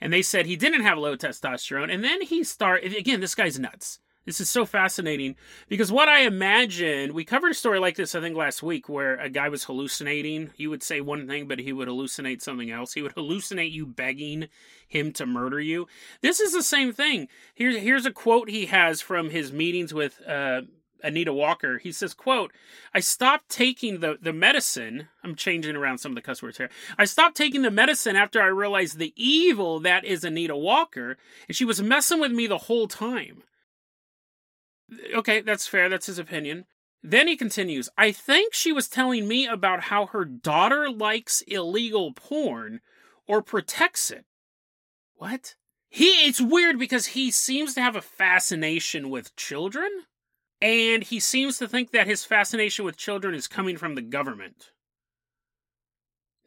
and 0.00 0.12
they 0.12 0.22
said 0.22 0.46
he 0.46 0.56
didn't 0.56 0.82
have 0.82 0.98
low 0.98 1.16
testosterone. 1.16 1.92
And 1.92 2.04
then 2.04 2.22
he 2.22 2.44
start 2.44 2.84
again. 2.84 3.20
This 3.20 3.34
guy's 3.34 3.58
nuts. 3.58 3.98
This 4.26 4.40
is 4.40 4.50
so 4.50 4.66
fascinating 4.66 5.36
because 5.68 5.92
what 5.92 6.08
I 6.08 6.22
imagine, 6.22 7.14
we 7.14 7.24
covered 7.24 7.52
a 7.52 7.54
story 7.54 7.78
like 7.78 7.94
this, 7.94 8.16
I 8.16 8.20
think, 8.20 8.36
last 8.36 8.60
week 8.60 8.88
where 8.88 9.14
a 9.14 9.30
guy 9.30 9.48
was 9.48 9.64
hallucinating. 9.64 10.50
You 10.56 10.68
would 10.70 10.82
say 10.82 11.00
one 11.00 11.28
thing, 11.28 11.46
but 11.46 11.60
he 11.60 11.72
would 11.72 11.86
hallucinate 11.86 12.42
something 12.42 12.70
else. 12.70 12.92
He 12.92 13.02
would 13.02 13.14
hallucinate 13.14 13.70
you 13.70 13.86
begging 13.86 14.48
him 14.88 15.12
to 15.12 15.26
murder 15.26 15.60
you. 15.60 15.86
This 16.22 16.40
is 16.40 16.52
the 16.52 16.64
same 16.64 16.92
thing. 16.92 17.28
Here's, 17.54 17.76
here's 17.76 18.04
a 18.04 18.10
quote 18.10 18.50
he 18.50 18.66
has 18.66 19.00
from 19.00 19.30
his 19.30 19.52
meetings 19.52 19.94
with 19.94 20.20
uh, 20.26 20.62
Anita 21.04 21.32
Walker. 21.32 21.78
He 21.78 21.92
says, 21.92 22.12
quote, 22.12 22.52
I 22.92 23.00
stopped 23.00 23.48
taking 23.48 24.00
the, 24.00 24.18
the 24.20 24.32
medicine. 24.32 25.08
I'm 25.22 25.36
changing 25.36 25.76
around 25.76 25.98
some 25.98 26.12
of 26.12 26.16
the 26.16 26.22
cuss 26.22 26.42
words 26.42 26.58
here. 26.58 26.70
I 26.98 27.04
stopped 27.04 27.36
taking 27.36 27.62
the 27.62 27.70
medicine 27.70 28.16
after 28.16 28.42
I 28.42 28.46
realized 28.46 28.98
the 28.98 29.14
evil 29.16 29.78
that 29.80 30.04
is 30.04 30.24
Anita 30.24 30.56
Walker, 30.56 31.16
and 31.46 31.56
she 31.56 31.64
was 31.64 31.80
messing 31.80 32.18
with 32.18 32.32
me 32.32 32.48
the 32.48 32.58
whole 32.58 32.88
time. 32.88 33.44
Okay, 35.14 35.40
that's 35.40 35.66
fair. 35.66 35.88
That's 35.88 36.06
his 36.06 36.18
opinion. 36.18 36.64
Then 37.02 37.28
he 37.28 37.36
continues 37.36 37.88
I 37.96 38.12
think 38.12 38.54
she 38.54 38.72
was 38.72 38.88
telling 38.88 39.28
me 39.28 39.46
about 39.46 39.84
how 39.84 40.06
her 40.06 40.24
daughter 40.24 40.90
likes 40.90 41.42
illegal 41.42 42.12
porn 42.12 42.80
or 43.26 43.42
protects 43.42 44.10
it. 44.10 44.24
What? 45.14 45.54
He 45.88 46.08
it's 46.26 46.40
weird 46.40 46.78
because 46.78 47.06
he 47.06 47.30
seems 47.30 47.74
to 47.74 47.80
have 47.80 47.96
a 47.96 48.02
fascination 48.02 49.08
with 49.10 49.36
children 49.36 49.88
and 50.60 51.02
he 51.04 51.20
seems 51.20 51.58
to 51.58 51.68
think 51.68 51.90
that 51.92 52.06
his 52.06 52.24
fascination 52.24 52.84
with 52.84 52.96
children 52.96 53.34
is 53.34 53.46
coming 53.46 53.76
from 53.76 53.94
the 53.94 54.02
government. 54.02 54.70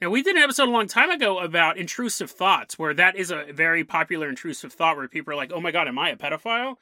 Now, 0.02 0.10
we 0.10 0.24
did 0.24 0.38
an 0.38 0.42
episode 0.42 0.70
a 0.70 0.72
long 0.72 0.88
time 0.88 1.10
ago 1.10 1.40
about 1.40 1.78
intrusive 1.78 2.32
thoughts, 2.32 2.80
where 2.80 2.94
that 2.94 3.18
is 3.18 3.32
a 3.32 3.52
very 3.52 3.84
popular 3.84 4.30
intrusive 4.30 4.72
thought 4.72 4.96
where 4.96 5.10
people 5.10 5.34
are 5.34 5.38
like, 5.38 5.52
oh 5.54 5.60
my 5.60 5.72
god, 5.72 5.90
am 5.90 6.00
I 6.00 6.10
a 6.10 6.16
pedophile? 6.16 6.76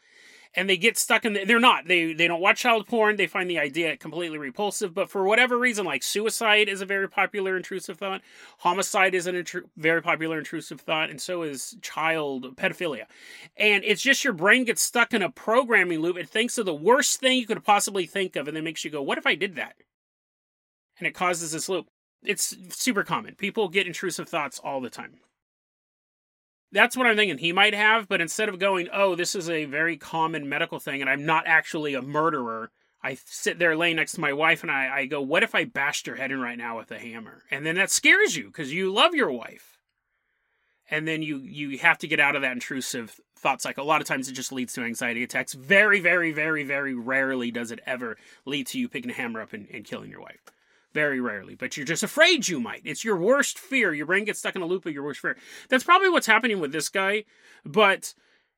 And 0.56 0.70
they 0.70 0.78
get 0.78 0.98
stuck 0.98 1.26
in 1.26 1.34
the, 1.34 1.46
they're 1.46 1.60
not. 1.60 1.88
They 1.88 2.14
they 2.14 2.28
don't 2.28 2.42
watch 2.42 2.60
child 2.60 2.88
porn. 2.88 3.16
They 3.16 3.28
find 3.28 3.50
the 3.50 3.60
idea 3.60 3.98
completely 3.98 4.38
repulsive. 4.38 4.94
But 4.94 5.10
for 5.10 5.24
whatever 5.24 5.58
reason 5.58 5.86
like 5.86 6.04
suicide 6.04 6.70
is 6.70 6.82
a 6.82 6.86
very 6.86 7.10
popular 7.10 7.58
intrusive 7.58 7.98
thought. 7.98 8.22
Homicide 8.60 9.14
is 9.16 9.28
a 9.28 9.34
intru- 9.34 9.70
very 9.76 10.02
popular 10.02 10.38
intrusive 10.38 10.82
thought 10.82 11.10
and 11.10 11.22
so 11.22 11.44
is 11.44 11.76
child 11.82 12.56
pedophilia. 12.56 13.06
And 13.56 13.84
it's 13.84 14.02
just 14.02 14.24
your 14.24 14.34
brain 14.34 14.66
gets 14.66 14.82
stuck 14.82 15.14
in 15.14 15.22
a 15.22 15.30
programming 15.30 16.00
loop. 16.00 16.18
It 16.18 16.30
thinks 16.30 16.58
of 16.58 16.66
the 16.66 16.74
worst 16.74 17.20
thing 17.20 17.38
you 17.38 17.48
could 17.48 17.64
possibly 17.64 18.06
think 18.06 18.36
of 18.36 18.48
and 18.48 18.56
then 18.56 18.64
makes 18.64 18.84
you 18.84 18.92
go 18.92 19.02
what 19.02 19.18
if 19.18 19.28
i 19.28 19.36
did 19.36 19.56
that? 19.56 19.76
And 21.00 21.08
it 21.08 21.14
causes 21.14 21.52
this 21.52 21.70
loop. 21.70 21.88
It's 22.24 22.56
super 22.70 23.04
common. 23.04 23.36
People 23.36 23.70
get 23.70 23.86
intrusive 23.86 24.28
thoughts 24.28 24.60
all 24.60 24.82
the 24.82 24.90
time 24.90 25.20
that's 26.72 26.98
what 26.98 27.08
I'm 27.08 27.16
thinking 27.16 27.38
he 27.38 27.54
might 27.54 27.74
have, 27.74 28.08
but 28.08 28.22
instead 28.22 28.50
of 28.50 28.60
going, 28.60 28.90
oh, 28.92 29.16
this 29.16 29.36
is 29.36 29.50
a 29.50 29.66
very 29.66 29.98
common 29.98 30.50
medical 30.50 30.80
thing 30.80 31.02
and 31.02 31.10
I'm 31.10 31.26
not 31.26 31.48
actually 31.48 31.94
a 31.94 32.02
murderer, 32.02 32.72
I 33.02 33.18
sit 33.26 33.60
there 33.60 33.76
laying 33.78 33.96
next 33.96 34.14
to 34.14 34.22
my 34.22 34.34
wife 34.34 34.64
and 34.64 34.72
I, 34.72 35.00
I 35.00 35.06
go, 35.06 35.22
what 35.22 35.44
if 35.44 35.56
I 35.56 35.66
bashed 35.66 36.08
her 36.08 36.16
head 36.16 36.32
in 36.32 36.42
right 36.42 36.58
now 36.58 36.78
with 36.78 36.92
a 36.92 37.00
hammer? 37.00 37.44
And 37.52 37.66
then 37.66 37.76
that 37.76 37.92
scares 37.92 38.36
you 38.36 38.48
because 38.48 38.74
you 38.74 38.92
love 38.92 39.14
your 39.14 39.32
wife. 39.32 39.78
And 40.90 41.06
then 41.06 41.22
you 41.22 41.40
you 41.40 41.78
have 41.80 41.98
to 41.98 42.08
get 42.08 42.22
out 42.22 42.38
of 42.38 42.44
that 42.44 42.54
intrusive 42.54 43.20
thought 43.38 43.62
cycle. 43.62 43.84
A 43.84 43.86
lot 43.86 44.00
of 44.00 44.08
times 44.08 44.30
it 44.30 44.34
just 44.34 44.54
leads 44.54 44.74
to 44.74 44.84
anxiety 44.84 45.22
attacks. 45.22 45.54
Very, 45.54 46.00
very, 46.00 46.32
very, 46.32 46.64
very 46.64 46.94
rarely 46.94 47.52
does 47.52 47.72
it 47.72 47.82
ever 47.86 48.18
lead 48.46 48.68
to 48.68 48.80
you 48.80 48.88
picking 48.88 49.12
a 49.12 49.14
hammer 49.14 49.42
up 49.42 49.52
and, 49.52 49.68
and 49.74 49.84
killing 49.84 50.10
your 50.10 50.22
wife. 50.22 50.40
Very 50.94 51.20
rarely, 51.20 51.56
but 51.56 51.76
you're 51.76 51.86
just 51.86 52.04
afraid 52.04 52.48
you 52.48 52.60
might. 52.60 52.82
It's 52.86 53.04
your 53.04 53.18
worst 53.18 53.60
fear. 53.60 53.94
Your 53.94 54.06
brain 54.06 54.26
gets 54.26 54.40
stuck 54.40 54.56
in 54.56 54.62
a 54.62 54.66
loop 54.66 54.86
of 54.86 54.94
your 54.94 55.04
worst 55.04 55.20
fear. 55.20 55.38
That's 55.70 55.84
probably 55.84 56.10
what's 56.10 56.28
happening 56.28 56.60
with 56.60 56.72
this 56.72 56.90
guy, 56.90 57.26
but 57.66 58.14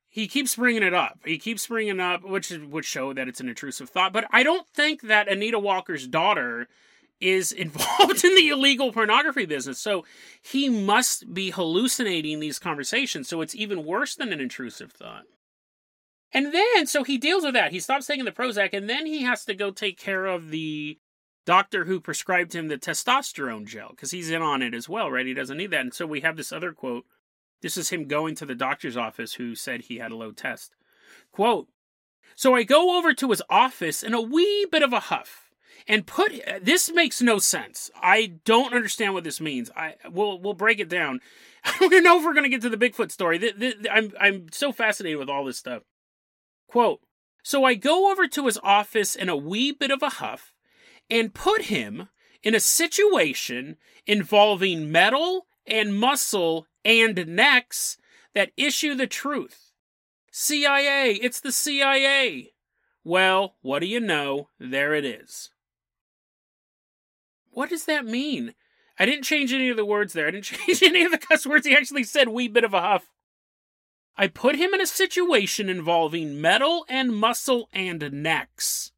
he 0.07 0.27
keeps 0.27 0.55
bringing 0.55 0.83
it 0.83 0.93
up. 0.93 1.19
He 1.25 1.37
keeps 1.37 1.67
bringing 1.67 1.99
up, 1.99 2.23
which 2.23 2.51
would 2.51 2.85
show 2.85 3.13
that 3.13 3.27
it's 3.27 3.39
an 3.39 3.49
intrusive 3.49 3.89
thought. 3.89 4.13
But 4.13 4.27
I 4.31 4.43
don't 4.43 4.67
think 4.67 5.01
that 5.03 5.27
Anita 5.27 5.59
Walker's 5.59 6.07
daughter 6.07 6.67
is 7.19 7.51
involved 7.51 8.23
in 8.23 8.35
the 8.35 8.49
illegal 8.49 8.91
pornography 8.91 9.45
business. 9.45 9.79
So 9.79 10.05
he 10.41 10.69
must 10.69 11.33
be 11.33 11.51
hallucinating 11.51 12.39
these 12.39 12.59
conversations. 12.59 13.27
So 13.27 13.41
it's 13.41 13.55
even 13.55 13.85
worse 13.85 14.15
than 14.15 14.33
an 14.33 14.39
intrusive 14.39 14.91
thought. 14.91 15.23
And 16.31 16.53
then, 16.53 16.85
so 16.85 17.03
he 17.03 17.17
deals 17.17 17.43
with 17.43 17.53
that. 17.55 17.71
He 17.71 17.79
stops 17.79 18.05
taking 18.05 18.25
the 18.25 18.31
Prozac, 18.31 18.69
and 18.73 18.87
then 18.87 19.07
he 19.07 19.23
has 19.23 19.45
to 19.45 19.55
go 19.55 19.71
take 19.71 19.97
care 19.97 20.27
of 20.27 20.51
the 20.51 20.99
doctor 21.49 21.85
who 21.85 21.99
prescribed 21.99 22.53
him 22.53 22.67
the 22.67 22.77
testosterone 22.77 23.65
gel 23.65 23.89
because 23.89 24.11
he's 24.11 24.29
in 24.29 24.39
on 24.39 24.61
it 24.61 24.75
as 24.75 24.87
well, 24.87 25.09
right? 25.09 25.25
He 25.25 25.33
doesn't 25.33 25.57
need 25.57 25.71
that. 25.71 25.81
And 25.81 25.91
so 25.91 26.05
we 26.05 26.21
have 26.21 26.37
this 26.37 26.51
other 26.51 26.73
quote. 26.73 27.05
This 27.63 27.75
is 27.75 27.89
him 27.89 28.05
going 28.05 28.35
to 28.35 28.45
the 28.45 28.53
doctor's 28.53 28.95
office 28.95 29.33
who 29.33 29.55
said 29.55 29.81
he 29.81 29.97
had 29.97 30.11
a 30.11 30.15
low 30.15 30.31
test. 30.31 30.75
Quote 31.31 31.67
So 32.35 32.53
I 32.53 32.61
go 32.61 32.99
over 32.99 33.15
to 33.15 33.31
his 33.31 33.41
office 33.49 34.03
in 34.03 34.13
a 34.13 34.21
wee 34.21 34.67
bit 34.71 34.83
of 34.83 34.93
a 34.93 34.99
huff 34.99 35.49
and 35.87 36.05
put 36.05 36.39
this 36.61 36.91
makes 36.91 37.19
no 37.19 37.39
sense. 37.39 37.89
I 37.99 38.33
don't 38.45 38.75
understand 38.75 39.15
what 39.15 39.23
this 39.23 39.41
means. 39.41 39.71
I 39.75 39.95
we'll 40.07 40.39
we'll 40.39 40.53
break 40.53 40.79
it 40.79 40.87
down. 40.87 41.19
I 41.63 41.87
don't 41.87 42.03
know 42.03 42.19
if 42.19 42.25
we're 42.25 42.35
going 42.35 42.43
to 42.43 42.49
get 42.49 42.61
to 42.61 42.69
the 42.69 42.77
Bigfoot 42.77 43.11
story. 43.11 43.39
The, 43.39 43.53
the, 43.57 43.75
the, 43.81 43.91
I'm 43.91 44.13
I'm 44.21 44.45
so 44.51 44.71
fascinated 44.71 45.17
with 45.17 45.29
all 45.29 45.45
this 45.45 45.57
stuff. 45.57 45.81
Quote 46.67 47.01
So 47.41 47.63
I 47.63 47.73
go 47.73 48.11
over 48.11 48.27
to 48.27 48.45
his 48.45 48.59
office 48.61 49.15
in 49.15 49.29
a 49.29 49.35
wee 49.35 49.71
bit 49.71 49.89
of 49.89 50.03
a 50.03 50.09
huff 50.09 50.53
and 51.09 51.33
put 51.33 51.63
him 51.63 52.09
in 52.43 52.55
a 52.55 52.59
situation 52.59 53.77
involving 54.05 54.91
metal 54.91 55.47
and 55.65 55.95
muscle 55.95 56.67
and 56.85 57.27
necks 57.27 57.97
that 58.33 58.51
issue 58.55 58.95
the 58.95 59.07
truth. 59.07 59.71
CIA, 60.31 61.13
it's 61.21 61.41
the 61.41 61.51
CIA. 61.51 62.53
Well, 63.03 63.55
what 63.61 63.79
do 63.79 63.87
you 63.87 63.99
know? 63.99 64.49
There 64.59 64.93
it 64.93 65.05
is. 65.05 65.49
What 67.51 67.69
does 67.69 67.85
that 67.85 68.05
mean? 68.05 68.53
I 68.97 69.05
didn't 69.05 69.23
change 69.23 69.53
any 69.53 69.69
of 69.69 69.77
the 69.77 69.85
words 69.85 70.13
there. 70.13 70.27
I 70.27 70.31
didn't 70.31 70.43
change 70.45 70.83
any 70.83 71.03
of 71.03 71.11
the 71.11 71.17
cuss 71.17 71.45
words. 71.45 71.65
He 71.65 71.75
actually 71.75 72.03
said 72.03 72.29
wee 72.29 72.47
bit 72.47 72.63
of 72.63 72.73
a 72.73 72.81
huff. 72.81 73.09
I 74.15 74.27
put 74.27 74.57
him 74.57 74.73
in 74.73 74.81
a 74.81 74.87
situation 74.87 75.69
involving 75.69 76.41
metal 76.41 76.85
and 76.89 77.15
muscle 77.15 77.69
and 77.71 78.11
necks. 78.11 78.91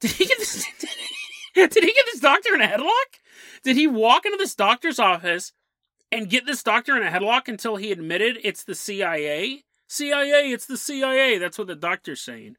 Did 0.00 0.12
he 0.12 0.26
get 0.26 0.38
this? 0.38 0.64
Did 1.54 1.74
he 1.74 1.92
get 1.92 2.06
this 2.06 2.20
doctor 2.20 2.54
in 2.54 2.60
a 2.60 2.66
headlock? 2.66 3.20
Did 3.64 3.76
he 3.76 3.86
walk 3.86 4.24
into 4.24 4.38
this 4.38 4.54
doctor's 4.54 4.98
office 4.98 5.52
and 6.12 6.30
get 6.30 6.46
this 6.46 6.62
doctor 6.62 6.96
in 6.96 7.02
a 7.02 7.10
headlock 7.10 7.48
until 7.48 7.76
he 7.76 7.90
admitted 7.90 8.38
it's 8.42 8.64
the 8.64 8.74
CIA? 8.74 9.64
CIA, 9.88 10.52
it's 10.52 10.66
the 10.66 10.76
CIA. 10.76 11.38
That's 11.38 11.58
what 11.58 11.66
the 11.66 11.74
doctor's 11.74 12.20
saying. 12.20 12.56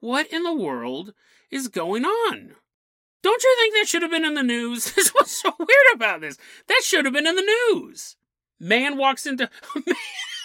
What 0.00 0.26
in 0.28 0.42
the 0.42 0.54
world 0.54 1.12
is 1.50 1.68
going 1.68 2.04
on? 2.04 2.56
Don't 3.22 3.42
you 3.42 3.56
think 3.58 3.74
that 3.74 3.86
should 3.86 4.02
have 4.02 4.10
been 4.10 4.24
in 4.24 4.34
the 4.34 4.42
news? 4.42 4.92
This 4.96 5.12
was 5.14 5.30
so 5.30 5.52
weird 5.58 5.94
about 5.94 6.22
this. 6.22 6.38
That 6.68 6.80
should 6.82 7.04
have 7.04 7.14
been 7.14 7.26
in 7.26 7.36
the 7.36 7.68
news. 7.70 8.16
Man 8.58 8.96
walks 8.96 9.26
into 9.26 9.44
a 9.76 9.86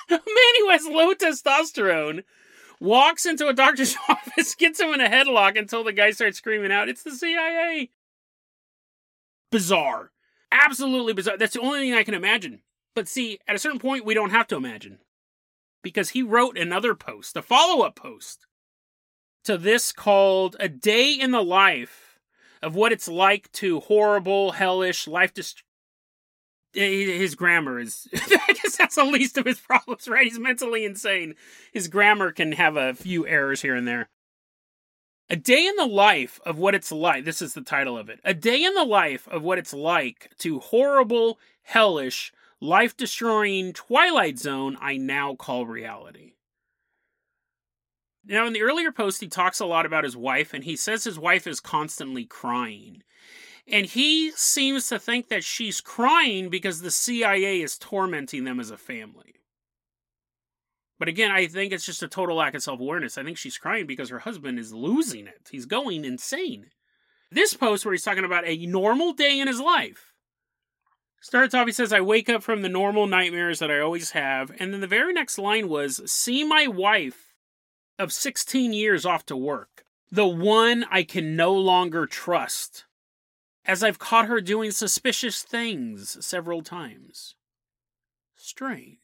man 0.09 0.53
who 0.57 0.69
has 0.69 0.85
low 0.85 1.13
testosterone 1.13 2.23
walks 2.79 3.25
into 3.25 3.47
a 3.47 3.53
doctor's 3.53 3.95
office, 4.09 4.55
gets 4.55 4.79
him 4.79 4.93
in 4.93 5.01
a 5.01 5.09
headlock 5.09 5.57
until 5.57 5.83
the 5.83 5.93
guy 5.93 6.11
starts 6.11 6.37
screaming 6.37 6.71
out, 6.71 6.89
It's 6.89 7.03
the 7.03 7.11
CIA. 7.11 7.89
Bizarre. 9.51 10.11
Absolutely 10.51 11.13
bizarre. 11.13 11.37
That's 11.37 11.53
the 11.53 11.61
only 11.61 11.79
thing 11.79 11.93
I 11.93 12.03
can 12.03 12.13
imagine. 12.13 12.61
But 12.95 13.07
see, 13.07 13.39
at 13.47 13.55
a 13.55 13.59
certain 13.59 13.79
point, 13.79 14.05
we 14.05 14.13
don't 14.13 14.29
have 14.31 14.47
to 14.47 14.55
imagine. 14.55 14.99
Because 15.83 16.11
he 16.11 16.23
wrote 16.23 16.57
another 16.57 16.95
post, 16.95 17.35
a 17.37 17.41
follow 17.41 17.85
up 17.85 17.95
post 17.95 18.47
to 19.43 19.57
this 19.57 19.91
called 19.91 20.55
A 20.59 20.67
Day 20.67 21.13
in 21.13 21.31
the 21.31 21.43
Life 21.43 22.19
of 22.63 22.75
What 22.75 22.91
It's 22.91 23.07
Like 23.07 23.51
to 23.53 23.81
Horrible, 23.81 24.53
Hellish, 24.53 25.07
Life 25.07 25.33
his 26.75 27.35
grammar 27.35 27.79
is 27.79 28.07
i 28.13 28.53
guess 28.53 28.77
that's 28.77 28.95
the 28.95 29.03
least 29.03 29.37
of 29.37 29.45
his 29.45 29.59
problems 29.59 30.07
right? 30.07 30.25
He's 30.25 30.39
mentally 30.39 30.85
insane. 30.85 31.35
His 31.71 31.87
grammar 31.87 32.31
can 32.31 32.53
have 32.53 32.75
a 32.75 32.93
few 32.93 33.27
errors 33.27 33.61
here 33.61 33.75
and 33.75 33.87
there. 33.87 34.09
A 35.29 35.35
day 35.35 35.65
in 35.65 35.75
the 35.75 35.87
life 35.87 36.39
of 36.45 36.57
what 36.57 36.75
it's 36.75 36.91
like 36.91 37.25
this 37.25 37.41
is 37.41 37.53
the 37.53 37.61
title 37.61 37.97
of 37.97 38.09
it. 38.09 38.19
A 38.23 38.33
day 38.33 38.63
in 38.63 38.73
the 38.73 38.83
life 38.83 39.27
of 39.27 39.41
what 39.41 39.57
it's 39.57 39.73
like 39.73 40.31
to 40.39 40.59
horrible 40.59 41.39
hellish 41.63 42.31
life 42.61 42.95
destroying 42.95 43.73
twilight 43.73 44.39
zone 44.39 44.77
i 44.79 44.97
now 44.97 45.35
call 45.35 45.65
reality. 45.65 46.33
Now 48.25 48.47
in 48.47 48.53
the 48.53 48.61
earlier 48.61 48.91
post 48.91 49.21
he 49.21 49.27
talks 49.27 49.59
a 49.59 49.65
lot 49.65 49.85
about 49.85 50.03
his 50.03 50.17
wife 50.17 50.53
and 50.53 50.63
he 50.63 50.75
says 50.75 51.03
his 51.03 51.19
wife 51.19 51.47
is 51.47 51.59
constantly 51.59 52.25
crying 52.25 53.03
and 53.67 53.85
he 53.85 54.31
seems 54.31 54.87
to 54.89 54.99
think 54.99 55.29
that 55.29 55.43
she's 55.43 55.81
crying 55.81 56.49
because 56.49 56.81
the 56.81 56.91
CIA 56.91 57.61
is 57.61 57.77
tormenting 57.77 58.43
them 58.43 58.59
as 58.59 58.69
a 58.69 58.77
family. 58.77 59.35
But 60.99 61.09
again, 61.09 61.31
I 61.31 61.47
think 61.47 61.73
it's 61.73 61.85
just 61.85 62.03
a 62.03 62.07
total 62.07 62.37
lack 62.37 62.53
of 62.53 62.63
self 62.63 62.79
awareness. 62.79 63.17
I 63.17 63.23
think 63.23 63.37
she's 63.37 63.57
crying 63.57 63.85
because 63.85 64.09
her 64.09 64.19
husband 64.19 64.59
is 64.59 64.73
losing 64.73 65.27
it. 65.27 65.49
He's 65.51 65.65
going 65.65 66.05
insane. 66.05 66.67
This 67.31 67.53
post, 67.53 67.85
where 67.85 67.93
he's 67.93 68.03
talking 68.03 68.23
about 68.23 68.47
a 68.47 68.65
normal 68.65 69.11
day 69.11 69.39
in 69.39 69.47
his 69.47 69.59
life, 69.59 70.13
starts 71.19 71.53
off, 71.53 71.65
he 71.65 71.73
says, 71.73 71.91
I 71.91 72.01
wake 72.01 72.29
up 72.29 72.43
from 72.43 72.61
the 72.61 72.69
normal 72.69 73.07
nightmares 73.07 73.59
that 73.59 73.71
I 73.71 73.79
always 73.79 74.11
have. 74.11 74.51
And 74.57 74.71
then 74.71 74.79
the 74.79 74.87
very 74.87 75.11
next 75.11 75.37
line 75.37 75.67
was, 75.67 75.99
See 76.09 76.43
my 76.43 76.67
wife 76.67 77.33
of 77.97 78.13
16 78.13 78.71
years 78.73 79.05
off 79.05 79.25
to 79.25 79.35
work. 79.35 79.83
The 80.11 80.27
one 80.27 80.85
I 80.89 81.03
can 81.03 81.35
no 81.35 81.51
longer 81.51 82.05
trust 82.05 82.85
as 83.65 83.83
I've 83.83 83.99
caught 83.99 84.27
her 84.27 84.41
doing 84.41 84.71
suspicious 84.71 85.43
things 85.43 86.23
several 86.25 86.61
times. 86.61 87.35
Strange. 88.35 88.99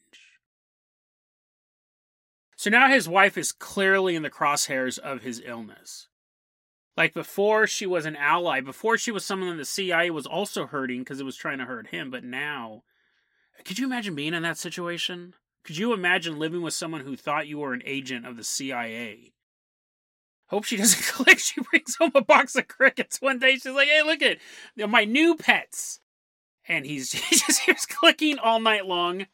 So 2.56 2.70
now 2.70 2.88
his 2.88 3.08
wife 3.08 3.36
is 3.36 3.50
clearly 3.50 4.14
in 4.14 4.22
the 4.22 4.30
crosshairs 4.30 4.98
of 4.98 5.22
his 5.22 5.42
illness. 5.44 6.06
Like 6.96 7.14
before, 7.14 7.66
she 7.66 7.86
was 7.86 8.06
an 8.06 8.16
ally. 8.16 8.60
Before, 8.60 8.98
she 8.98 9.10
was 9.10 9.24
someone 9.24 9.50
that 9.50 9.56
the 9.56 9.64
CIA 9.64 10.10
was 10.10 10.26
also 10.26 10.66
hurting 10.66 11.00
because 11.00 11.20
it 11.20 11.24
was 11.24 11.36
trying 11.36 11.58
to 11.58 11.64
hurt 11.64 11.88
him. 11.88 12.10
But 12.10 12.22
now, 12.22 12.82
could 13.64 13.78
you 13.78 13.86
imagine 13.86 14.14
being 14.14 14.34
in 14.34 14.42
that 14.42 14.58
situation? 14.58 15.34
Could 15.64 15.78
you 15.78 15.92
imagine 15.92 16.38
living 16.38 16.62
with 16.62 16.74
someone 16.74 17.00
who 17.00 17.16
thought 17.16 17.46
you 17.46 17.58
were 17.58 17.72
an 17.72 17.82
agent 17.84 18.26
of 18.26 18.36
the 18.36 18.44
CIA? 18.44 19.32
Hope 20.52 20.64
she 20.64 20.76
doesn't 20.76 21.02
click. 21.14 21.38
She 21.38 21.62
brings 21.62 21.96
home 21.96 22.12
a 22.14 22.20
box 22.20 22.54
of 22.56 22.68
crickets 22.68 23.22
one 23.22 23.38
day. 23.38 23.54
She's 23.54 23.66
like, 23.66 23.88
"Hey, 23.88 24.02
look 24.02 24.20
at 24.22 24.38
my 24.90 25.04
new 25.04 25.34
pets," 25.34 26.00
and 26.68 26.84
he's 26.84 27.12
he 27.28 27.36
just 27.36 27.60
hears 27.60 27.86
clicking 27.86 28.38
all 28.38 28.60
night 28.60 28.86
long. 28.86 29.26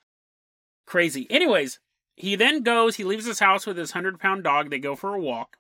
Crazy. 0.87 1.27
Anyways, 1.29 1.81
he 2.15 2.37
then 2.37 2.63
goes. 2.63 2.97
He 2.97 3.05
leaves 3.05 3.27
his 3.27 3.41
house 3.41 3.67
with 3.67 3.77
his 3.77 3.91
hundred 3.91 4.21
pound 4.21 4.45
dog. 4.45 4.71
They 4.71 4.79
go 4.79 4.95
for 4.95 5.15
a 5.15 5.21
walk, 5.21 5.57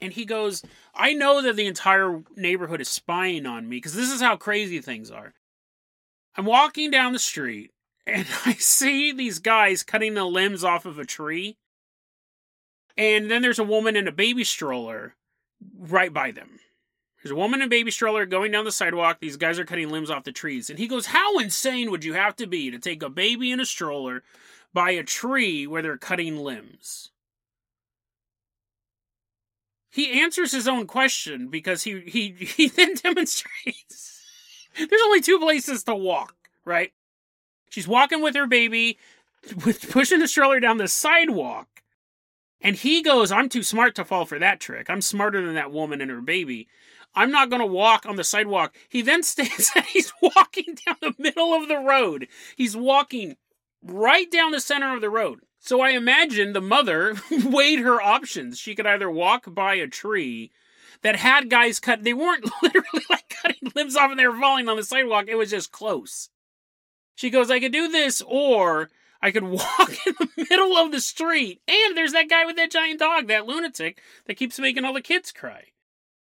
and 0.00 0.12
he 0.12 0.24
goes, 0.24 0.62
"I 0.94 1.12
know 1.12 1.42
that 1.42 1.56
the 1.56 1.66
entire 1.66 2.22
neighborhood 2.36 2.80
is 2.80 2.88
spying 2.88 3.46
on 3.46 3.68
me 3.68 3.78
because 3.78 3.94
this 3.94 4.12
is 4.12 4.20
how 4.20 4.36
crazy 4.36 4.80
things 4.80 5.10
are." 5.10 5.34
I'm 6.36 6.44
walking 6.44 6.92
down 6.92 7.12
the 7.12 7.18
street 7.18 7.72
and 8.06 8.26
I 8.46 8.54
see 8.54 9.12
these 9.12 9.40
guys 9.40 9.82
cutting 9.82 10.14
the 10.14 10.24
limbs 10.24 10.62
off 10.62 10.86
of 10.86 10.98
a 10.98 11.04
tree 11.04 11.56
And 13.00 13.30
then 13.30 13.40
there's 13.40 13.58
a 13.58 13.64
woman 13.64 13.96
in 13.96 14.06
a 14.06 14.12
baby 14.12 14.44
stroller 14.44 15.14
right 15.78 16.12
by 16.12 16.32
them. 16.32 16.60
There's 17.22 17.32
a 17.32 17.36
woman 17.36 17.62
in 17.62 17.66
a 17.66 17.70
baby 17.70 17.90
stroller 17.90 18.26
going 18.26 18.52
down 18.52 18.66
the 18.66 18.70
sidewalk. 18.70 19.20
These 19.20 19.38
guys 19.38 19.58
are 19.58 19.64
cutting 19.64 19.88
limbs 19.88 20.10
off 20.10 20.24
the 20.24 20.32
trees. 20.32 20.68
And 20.68 20.78
he 20.78 20.86
goes, 20.86 21.06
How 21.06 21.38
insane 21.38 21.90
would 21.90 22.04
you 22.04 22.12
have 22.12 22.36
to 22.36 22.46
be 22.46 22.70
to 22.70 22.78
take 22.78 23.02
a 23.02 23.08
baby 23.08 23.52
in 23.52 23.58
a 23.58 23.64
stroller 23.64 24.22
by 24.74 24.90
a 24.90 25.02
tree 25.02 25.66
where 25.66 25.80
they're 25.80 25.96
cutting 25.96 26.36
limbs? 26.36 27.10
He 29.88 30.20
answers 30.20 30.52
his 30.52 30.68
own 30.68 30.86
question 30.86 31.48
because 31.48 31.84
he 31.84 32.00
he 32.00 32.32
he 32.38 32.68
then 32.68 32.96
demonstrates 32.96 34.20
there's 34.76 35.02
only 35.04 35.22
two 35.22 35.38
places 35.38 35.84
to 35.84 35.94
walk, 35.94 36.34
right? 36.66 36.92
She's 37.70 37.88
walking 37.88 38.22
with 38.22 38.34
her 38.34 38.46
baby, 38.46 38.98
with 39.64 39.90
pushing 39.90 40.18
the 40.18 40.28
stroller 40.28 40.60
down 40.60 40.76
the 40.76 40.86
sidewalk. 40.86 41.79
And 42.60 42.76
he 42.76 43.02
goes, 43.02 43.32
I'm 43.32 43.48
too 43.48 43.62
smart 43.62 43.94
to 43.94 44.04
fall 44.04 44.26
for 44.26 44.38
that 44.38 44.60
trick. 44.60 44.90
I'm 44.90 45.00
smarter 45.00 45.44
than 45.44 45.54
that 45.54 45.72
woman 45.72 46.00
and 46.00 46.10
her 46.10 46.20
baby. 46.20 46.68
I'm 47.14 47.30
not 47.30 47.50
going 47.50 47.60
to 47.60 47.66
walk 47.66 48.06
on 48.06 48.16
the 48.16 48.24
sidewalk. 48.24 48.74
He 48.88 49.02
then 49.02 49.22
stands 49.24 49.70
and 49.74 49.84
he's 49.84 50.12
walking 50.20 50.76
down 50.86 50.96
the 51.00 51.14
middle 51.18 51.54
of 51.54 51.68
the 51.68 51.78
road. 51.78 52.28
He's 52.56 52.76
walking 52.76 53.36
right 53.82 54.30
down 54.30 54.52
the 54.52 54.60
center 54.60 54.94
of 54.94 55.00
the 55.00 55.10
road. 55.10 55.40
So 55.58 55.80
I 55.80 55.90
imagine 55.90 56.52
the 56.52 56.60
mother 56.60 57.16
weighed 57.44 57.80
her 57.80 58.00
options. 58.00 58.58
She 58.58 58.74
could 58.74 58.86
either 58.86 59.10
walk 59.10 59.44
by 59.54 59.74
a 59.74 59.86
tree 59.86 60.50
that 61.02 61.16
had 61.16 61.50
guys 61.50 61.80
cut, 61.80 62.04
they 62.04 62.14
weren't 62.14 62.50
literally 62.62 63.04
like 63.08 63.28
cutting 63.28 63.72
limbs 63.74 63.96
off 63.96 64.10
and 64.10 64.18
they 64.18 64.26
were 64.26 64.38
falling 64.38 64.68
on 64.68 64.76
the 64.76 64.82
sidewalk. 64.82 65.26
It 65.28 65.36
was 65.36 65.50
just 65.50 65.72
close. 65.72 66.28
She 67.14 67.30
goes, 67.30 67.50
I 67.50 67.60
could 67.60 67.72
do 67.72 67.88
this, 67.88 68.22
or 68.26 68.88
I 69.22 69.30
could 69.30 69.44
walk 69.44 69.90
in 70.06 70.14
the 70.18 70.46
middle 70.50 70.76
of 70.76 70.92
the 70.92 71.00
street. 71.00 71.60
And 71.68 71.96
there's 71.96 72.12
that 72.12 72.28
guy 72.28 72.44
with 72.44 72.56
that 72.56 72.70
giant 72.70 73.00
dog, 73.00 73.28
that 73.28 73.46
lunatic 73.46 74.00
that 74.26 74.36
keeps 74.36 74.58
making 74.58 74.84
all 74.84 74.94
the 74.94 75.00
kids 75.00 75.32
cry. 75.32 75.66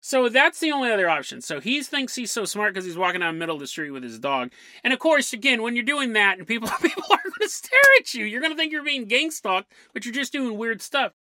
So 0.00 0.28
that's 0.28 0.60
the 0.60 0.70
only 0.70 0.90
other 0.90 1.08
option. 1.08 1.40
So 1.40 1.60
he 1.60 1.82
thinks 1.82 2.14
he's 2.14 2.30
so 2.30 2.44
smart 2.44 2.74
because 2.74 2.84
he's 2.84 2.98
walking 2.98 3.20
down 3.20 3.34
the 3.34 3.38
middle 3.38 3.56
of 3.56 3.60
the 3.60 3.66
street 3.66 3.90
with 3.90 4.02
his 4.02 4.18
dog. 4.18 4.52
And 4.82 4.92
of 4.92 4.98
course, 4.98 5.32
again, 5.32 5.62
when 5.62 5.76
you're 5.76 5.84
doing 5.84 6.12
that 6.12 6.36
and 6.36 6.46
people 6.46 6.68
people 6.82 7.04
are 7.10 7.22
going 7.22 7.32
to 7.40 7.48
stare 7.48 7.80
at 7.98 8.12
you, 8.12 8.26
you're 8.26 8.42
going 8.42 8.52
to 8.52 8.56
think 8.56 8.70
you're 8.70 8.84
being 8.84 9.06
gang 9.06 9.30
stalked, 9.30 9.72
but 9.94 10.04
you're 10.04 10.12
just 10.12 10.32
doing 10.32 10.58
weird 10.58 10.82
stuff. 10.82 11.12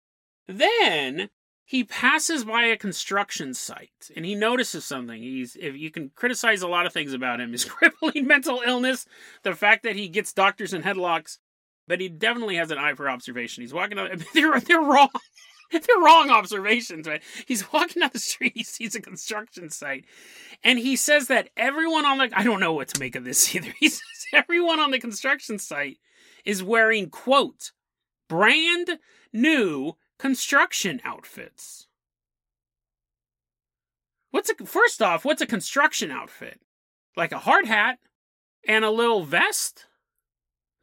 Then 0.49 1.29
he 1.63 1.85
passes 1.85 2.43
by 2.43 2.63
a 2.63 2.77
construction 2.77 3.53
site 3.53 4.11
and 4.17 4.25
he 4.25 4.35
notices 4.35 4.83
something. 4.83 5.21
He's 5.21 5.55
if 5.55 5.77
you 5.77 5.89
can 5.89 6.11
criticize 6.13 6.61
a 6.61 6.67
lot 6.67 6.85
of 6.85 6.91
things 6.91 7.13
about 7.13 7.39
him, 7.39 7.53
his 7.53 7.63
crippling 7.69 8.27
mental 8.27 8.61
illness, 8.65 9.05
the 9.43 9.55
fact 9.55 9.83
that 9.83 9.95
he 9.95 10.09
gets 10.09 10.33
doctors 10.33 10.73
in 10.73 10.83
headlocks, 10.83 11.37
but 11.87 11.99
he 11.99 12.09
definitely 12.09 12.55
has 12.55 12.71
an 12.71 12.77
eye 12.77 12.93
for 12.93 13.09
observation. 13.09 13.61
He's 13.61 13.73
walking 13.73 13.99
out. 13.99 14.11
They're 14.33 14.59
they're 14.59 14.81
wrong. 14.81 15.09
they're 15.71 16.03
wrong 16.03 16.29
observations. 16.29 17.07
Right? 17.07 17.23
He's 17.45 17.71
walking 17.71 18.01
down 18.01 18.11
the 18.13 18.19
street. 18.19 18.53
He 18.55 18.63
sees 18.63 18.95
a 18.95 19.01
construction 19.01 19.69
site, 19.69 20.05
and 20.63 20.79
he 20.79 20.95
says 20.95 21.27
that 21.27 21.49
everyone 21.57 22.05
on 22.05 22.17
the 22.17 22.29
I 22.33 22.43
don't 22.43 22.59
know 22.59 22.73
what 22.73 22.89
to 22.89 22.99
make 22.99 23.15
of 23.15 23.23
this 23.23 23.53
either. 23.55 23.73
He 23.79 23.89
says 23.89 24.01
everyone 24.33 24.79
on 24.79 24.91
the 24.91 24.99
construction 24.99 25.59
site 25.59 25.97
is 26.45 26.63
wearing 26.63 27.09
quote 27.09 27.71
brand 28.27 28.99
new 29.31 29.93
construction 30.19 31.01
outfits. 31.03 31.87
What's 34.31 34.49
a 34.49 34.65
first 34.65 35.01
off? 35.01 35.25
What's 35.25 35.41
a 35.41 35.47
construction 35.47 36.09
outfit? 36.09 36.59
Like 37.15 37.31
a 37.31 37.39
hard 37.39 37.67
hat 37.67 37.99
and 38.67 38.83
a 38.83 38.89
little 38.89 39.23
vest? 39.23 39.85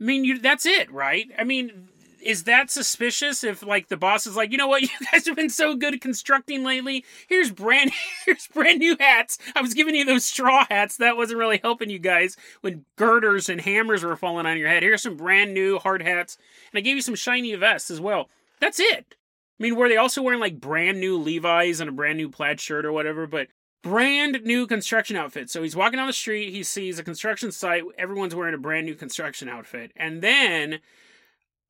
I 0.01 0.05
mean, 0.05 0.25
you, 0.25 0.39
that's 0.39 0.65
it, 0.65 0.91
right? 0.91 1.31
I 1.39 1.45
mean, 1.45 1.89
is 2.23 2.45
that 2.45 2.71
suspicious 2.71 3.45
if 3.45 3.63
like 3.63 3.89
the 3.89 3.97
boss 3.97 4.27
is 4.27 4.37
like, 4.37 4.53
you 4.53 4.59
know 4.59 4.69
what, 4.69 4.83
you 4.83 4.89
guys 5.13 5.27
have 5.27 5.37
been 5.37 5.51
so 5.51 5.75
good 5.75 5.95
at 5.95 6.01
constructing 6.01 6.65
lately. 6.65 7.05
Here's 7.29 7.51
brand 7.51 7.93
here's 8.27 8.47
brand 8.49 8.79
new 8.79 8.97
hats. 8.99 9.39
I 9.55 9.63
was 9.63 9.75
giving 9.75 9.95
you 9.95 10.05
those 10.05 10.25
straw 10.25 10.65
hats. 10.71 10.97
That 10.97 11.17
wasn't 11.17 11.39
really 11.39 11.61
helping 11.63 11.91
you 11.91 11.99
guys 11.99 12.37
when 12.61 12.85
girders 12.97 13.49
and 13.49 13.61
hammers 13.61 14.05
were 14.05 14.17
falling 14.17 14.47
on 14.47 14.59
your 14.59 14.69
head. 14.69 14.83
Here's 14.83 15.03
some 15.03 15.17
brand 15.17 15.55
new 15.55 15.79
hard 15.79 16.03
hats. 16.03 16.39
And 16.73 16.79
I 16.79 16.83
gave 16.83 16.97
you 16.97 17.03
some 17.03 17.15
shiny 17.15 17.55
vests 17.55 17.91
as 17.91 18.01
well. 18.01 18.29
That's 18.61 18.81
it. 18.81 19.15
I 19.59 19.63
mean, 19.63 19.77
were 19.77 19.89
they 19.89 19.97
also 19.99 20.23
wearing 20.23 20.41
like 20.41 20.61
brand 20.61 21.01
new 21.01 21.19
Levi's 21.19 21.81
and 21.81 21.91
a 21.91 21.93
brand 21.93 22.17
new 22.17 22.31
plaid 22.31 22.61
shirt 22.61 22.87
or 22.87 22.93
whatever? 22.93 23.27
But 23.27 23.49
brand 23.83 24.41
new 24.45 24.67
construction 24.67 25.17
outfit. 25.17 25.51
So 25.51 25.63
he's 25.63 25.77
walking 25.77 25.97
down 25.97 26.07
the 26.07 26.13
street, 26.13 26.53
he 26.53 26.63
sees 26.63 26.99
a 26.99 27.05
construction 27.05 27.53
site, 27.53 27.83
everyone's 27.99 28.35
wearing 28.35 28.55
a 28.55 28.59
brand 28.59 28.87
new 28.87 28.95
construction 28.95 29.49
outfit. 29.49 29.93
And 29.97 30.23
then 30.23 30.81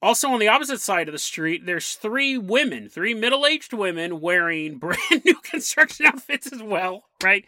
also 0.02 0.28
on 0.30 0.40
the 0.40 0.48
opposite 0.48 0.80
side 0.80 1.08
of 1.08 1.12
the 1.12 1.18
street, 1.18 1.66
there's 1.66 1.94
three 1.94 2.36
women, 2.36 2.88
three 2.88 3.14
middle-aged 3.14 3.72
women 3.72 4.20
wearing 4.20 4.78
brand 4.78 5.24
new 5.24 5.36
construction 5.42 6.06
outfits 6.06 6.52
as 6.52 6.62
well, 6.62 7.04
right? 7.22 7.44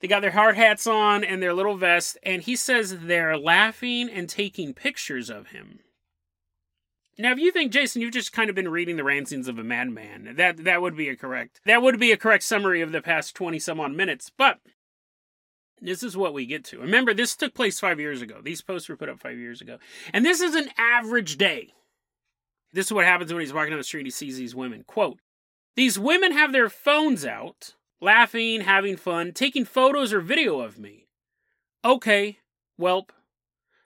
They 0.00 0.08
got 0.08 0.20
their 0.20 0.30
hard 0.30 0.56
hats 0.56 0.86
on 0.86 1.24
and 1.24 1.42
their 1.42 1.52
little 1.52 1.76
vests, 1.76 2.16
and 2.22 2.42
he 2.42 2.54
says 2.54 2.98
they're 3.00 3.36
laughing 3.36 4.08
and 4.08 4.28
taking 4.28 4.72
pictures 4.72 5.28
of 5.28 5.48
him. 5.48 5.80
Now, 7.20 7.32
if 7.32 7.38
you 7.38 7.50
think, 7.50 7.72
Jason, 7.72 8.00
you've 8.00 8.12
just 8.12 8.32
kind 8.32 8.48
of 8.48 8.54
been 8.54 8.68
reading 8.68 8.96
the 8.96 9.02
rantings 9.02 9.48
of 9.48 9.58
a 9.58 9.64
madman, 9.64 10.34
that 10.36 10.64
that 10.64 10.80
would 10.80 10.96
be 10.96 11.08
a 11.08 11.16
correct 11.16 11.60
that 11.66 11.82
would 11.82 11.98
be 11.98 12.12
a 12.12 12.16
correct 12.16 12.44
summary 12.44 12.80
of 12.80 12.92
the 12.92 13.02
past 13.02 13.34
twenty 13.34 13.58
some 13.58 13.80
odd 13.80 13.92
minutes. 13.92 14.30
But 14.36 14.60
this 15.80 16.04
is 16.04 16.16
what 16.16 16.32
we 16.32 16.46
get 16.46 16.64
to. 16.66 16.78
Remember, 16.78 17.12
this 17.12 17.34
took 17.36 17.54
place 17.54 17.80
five 17.80 17.98
years 17.98 18.22
ago. 18.22 18.40
These 18.42 18.62
posts 18.62 18.88
were 18.88 18.96
put 18.96 19.08
up 19.08 19.18
five 19.18 19.36
years 19.36 19.60
ago, 19.60 19.78
and 20.12 20.24
this 20.24 20.40
is 20.40 20.54
an 20.54 20.68
average 20.78 21.36
day. 21.36 21.72
This 22.72 22.86
is 22.86 22.92
what 22.92 23.04
happens 23.04 23.32
when 23.32 23.40
he's 23.40 23.52
walking 23.52 23.70
down 23.70 23.78
the 23.78 23.84
street. 23.84 24.00
and 24.00 24.06
He 24.06 24.12
sees 24.12 24.38
these 24.38 24.54
women. 24.54 24.84
Quote: 24.86 25.18
These 25.74 25.98
women 25.98 26.30
have 26.30 26.52
their 26.52 26.68
phones 26.68 27.24
out, 27.24 27.74
laughing, 28.00 28.60
having 28.60 28.96
fun, 28.96 29.32
taking 29.32 29.64
photos 29.64 30.12
or 30.12 30.20
video 30.20 30.60
of 30.60 30.78
me. 30.78 31.08
Okay, 31.84 32.38
welp, 32.80 33.10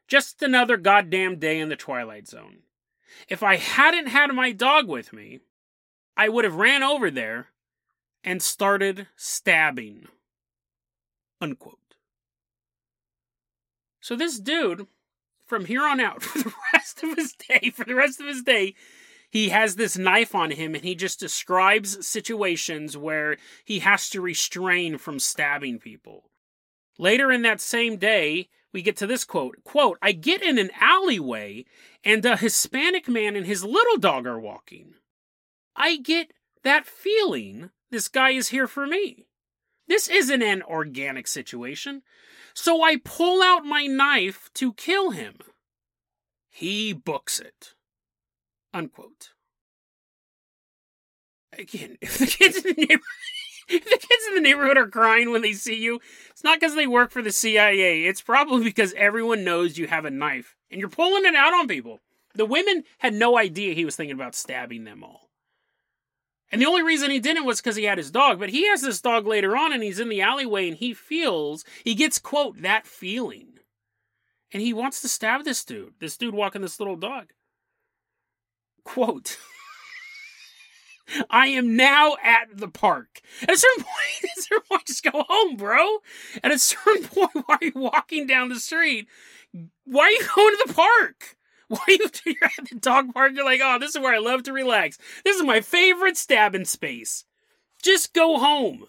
just 0.07 0.43
another 0.43 0.77
goddamn 0.77 1.39
day 1.39 1.59
in 1.59 1.71
the 1.71 1.77
Twilight 1.77 2.29
Zone. 2.29 2.59
If 3.29 3.43
I 3.43 3.57
hadn't 3.57 4.09
had 4.09 4.33
my 4.33 4.53
dog 4.53 4.89
with 4.89 5.13
me, 5.13 5.41
I 6.17 6.29
would 6.29 6.45
have 6.45 6.55
ran 6.55 6.83
over 6.83 7.11
there 7.11 7.49
and 8.25 8.43
started 8.43 9.09
stabbing. 9.17 10.07
Unquote. 11.41 11.79
So 14.01 14.17
this 14.17 14.39
dude, 14.39 14.87
from 15.45 15.67
here 15.67 15.83
on 15.83 16.01
out, 16.01 16.23
for 16.23 16.39
the 16.39 16.53
rest 16.73 17.03
of 17.03 17.17
his 17.17 17.33
day, 17.33 17.71
for 17.75 17.85
the 17.85 17.95
rest 17.95 18.21
of 18.21 18.27
his 18.27 18.43
day, 18.43 18.75
he 19.31 19.49
has 19.49 19.77
this 19.77 19.97
knife 19.97 20.35
on 20.35 20.51
him 20.51 20.75
and 20.75 20.85
he 20.85 20.95
just 20.95 21.19
describes 21.19 22.07
situations 22.07 22.97
where 22.97 23.39
he 23.65 23.79
has 23.79 24.11
to 24.11 24.21
restrain 24.21 24.99
from 24.99 25.19
stabbing 25.19 25.79
people. 25.79 26.31
Later 26.99 27.33
in 27.33 27.41
that 27.43 27.61
same 27.61 27.97
day, 27.97 28.51
we 28.73 28.83
get 28.83 28.97
to 28.97 29.07
this 29.07 29.25
quote 29.25 29.57
quote 29.65 29.99
i 30.03 30.13
get 30.13 30.43
in 30.43 30.59
an 30.59 30.71
alleyway 30.81 31.65
and 32.05 32.25
a 32.25 32.37
hispanic 32.37 33.09
man 33.09 33.37
and 33.37 33.47
his 33.47 33.65
little 33.65 33.97
dog 33.97 34.27
are 34.27 34.41
walking. 34.41 34.95
I 35.77 35.97
get 35.97 36.33
that 36.65 36.87
feeling 36.87 37.71
this 37.91 38.09
guy 38.09 38.31
is 38.31 38.49
here 38.49 38.67
for 38.67 38.87
me. 38.87 39.27
This 39.89 40.09
isn't 40.09 40.43
an 40.43 40.63
organic 40.63 41.27
situation. 41.27 42.03
So 42.55 42.83
i 42.83 42.97
pull 42.97 43.43
out 43.43 43.65
my 43.65 43.87
knife 43.87 44.51
to 44.55 44.73
kill 44.75 45.11
him. 45.11 45.37
He 46.51 46.93
books 46.93 47.41
it. 47.41 47.75
Unquote. 48.75 49.31
Again 51.57 51.99
if 52.01 52.19
the 52.19 52.27
kids 52.27 52.65
neighborhood 52.65 53.01
the 53.85 53.99
kids 53.99 54.27
in 54.29 54.35
the 54.35 54.41
neighborhood 54.41 54.77
are 54.77 54.89
crying 54.89 55.31
when 55.31 55.43
they 55.43 55.53
see 55.53 55.77
you, 55.77 56.01
it's 56.31 56.45
not 56.45 56.61
because 56.61 56.75
they 56.75 56.87
work 56.87 57.11
for 57.11 57.23
the 57.23 57.33
CIA. 57.33 58.05
It's 58.05 58.23
probably 58.23 58.65
because 58.65 58.93
everyone 58.95 59.45
knows 59.45 59.79
you 59.79 59.87
have 59.87 60.05
a 60.05 60.11
knife 60.11 60.57
and 60.71 60.81
you're 60.81 60.89
pulling 60.89 61.25
it 61.25 61.35
out 61.35 61.55
on 61.55 61.69
people. 61.69 62.01
The 62.35 62.47
women 62.47 62.85
had 62.99 63.15
no 63.15 63.39
idea 63.39 63.75
he 63.75 63.85
was 63.85 63.97
thinking 63.97 64.15
about 64.15 64.35
stabbing 64.35 64.85
them 64.85 65.05
all. 65.05 65.31
And 66.51 66.61
the 66.61 66.67
only 66.67 66.83
reason 66.83 67.11
he 67.11 67.19
didn't 67.19 67.47
was 67.47 67.61
because 67.61 67.77
he 67.77 67.85
had 67.85 67.97
his 67.97 68.11
dog. 68.11 68.39
But 68.39 68.51
he 68.51 68.69
has 68.69 68.83
this 68.83 69.01
dog 69.01 69.27
later 69.27 69.57
on 69.57 69.73
and 69.73 69.83
he's 69.83 70.01
in 70.01 70.11
the 70.11 70.21
alleyway 70.21 70.69
and 70.69 70.77
he 70.77 70.93
feels, 70.93 71.65
he 71.83 71.95
gets, 71.95 72.19
quote, 72.19 72.61
that 72.61 72.87
feeling. 72.87 73.59
And 74.53 74.63
he 74.63 74.75
wants 74.75 75.01
to 75.01 75.09
stab 75.09 75.45
this 75.45 75.65
dude, 75.65 75.95
this 75.99 76.19
dude 76.19 76.35
walking 76.35 76.61
this 76.61 76.79
little 76.79 76.97
dog. 76.97 77.33
Quote. 78.85 79.39
I 81.31 81.49
am 81.49 81.77
now 81.77 82.17
at 82.23 82.57
the 82.57 82.69
park. 82.69 83.21
At 83.43 83.51
a 83.51 83.57
certain 83.57 83.85
point, 83.85 84.25
at 84.25 84.39
a 84.39 84.43
certain 84.43 84.65
point, 84.69 84.87
just 84.87 85.05
go 85.05 85.25
home, 85.29 85.57
bro. 85.57 85.99
At 86.43 86.53
a 86.53 86.59
certain 86.59 87.05
point, 87.09 87.31
why 87.35 87.57
are 87.61 87.65
you 87.65 87.73
walking 87.75 88.27
down 88.27 88.49
the 88.49 88.61
street? 88.61 89.09
Why 89.85 90.05
are 90.05 90.11
you 90.11 90.29
going 90.35 90.57
to 90.57 90.65
the 90.67 90.75
park? 90.75 91.37
Why 91.69 91.79
are 91.89 91.93
you 91.93 92.35
at 92.43 92.69
the 92.69 92.79
dog 92.79 93.15
park? 93.15 93.33
You're 93.35 93.45
like, 93.45 93.61
oh, 93.63 93.79
this 93.79 93.95
is 93.95 94.01
where 94.01 94.15
I 94.15 94.19
love 94.19 94.43
to 94.45 94.53
relax. 94.53 94.99
This 95.25 95.37
is 95.37 95.45
my 95.45 95.61
favorite 95.61 96.17
stabbing 96.17 96.65
space. 96.65 97.25
Just 97.83 98.13
go 98.13 98.39
home. 98.39 98.87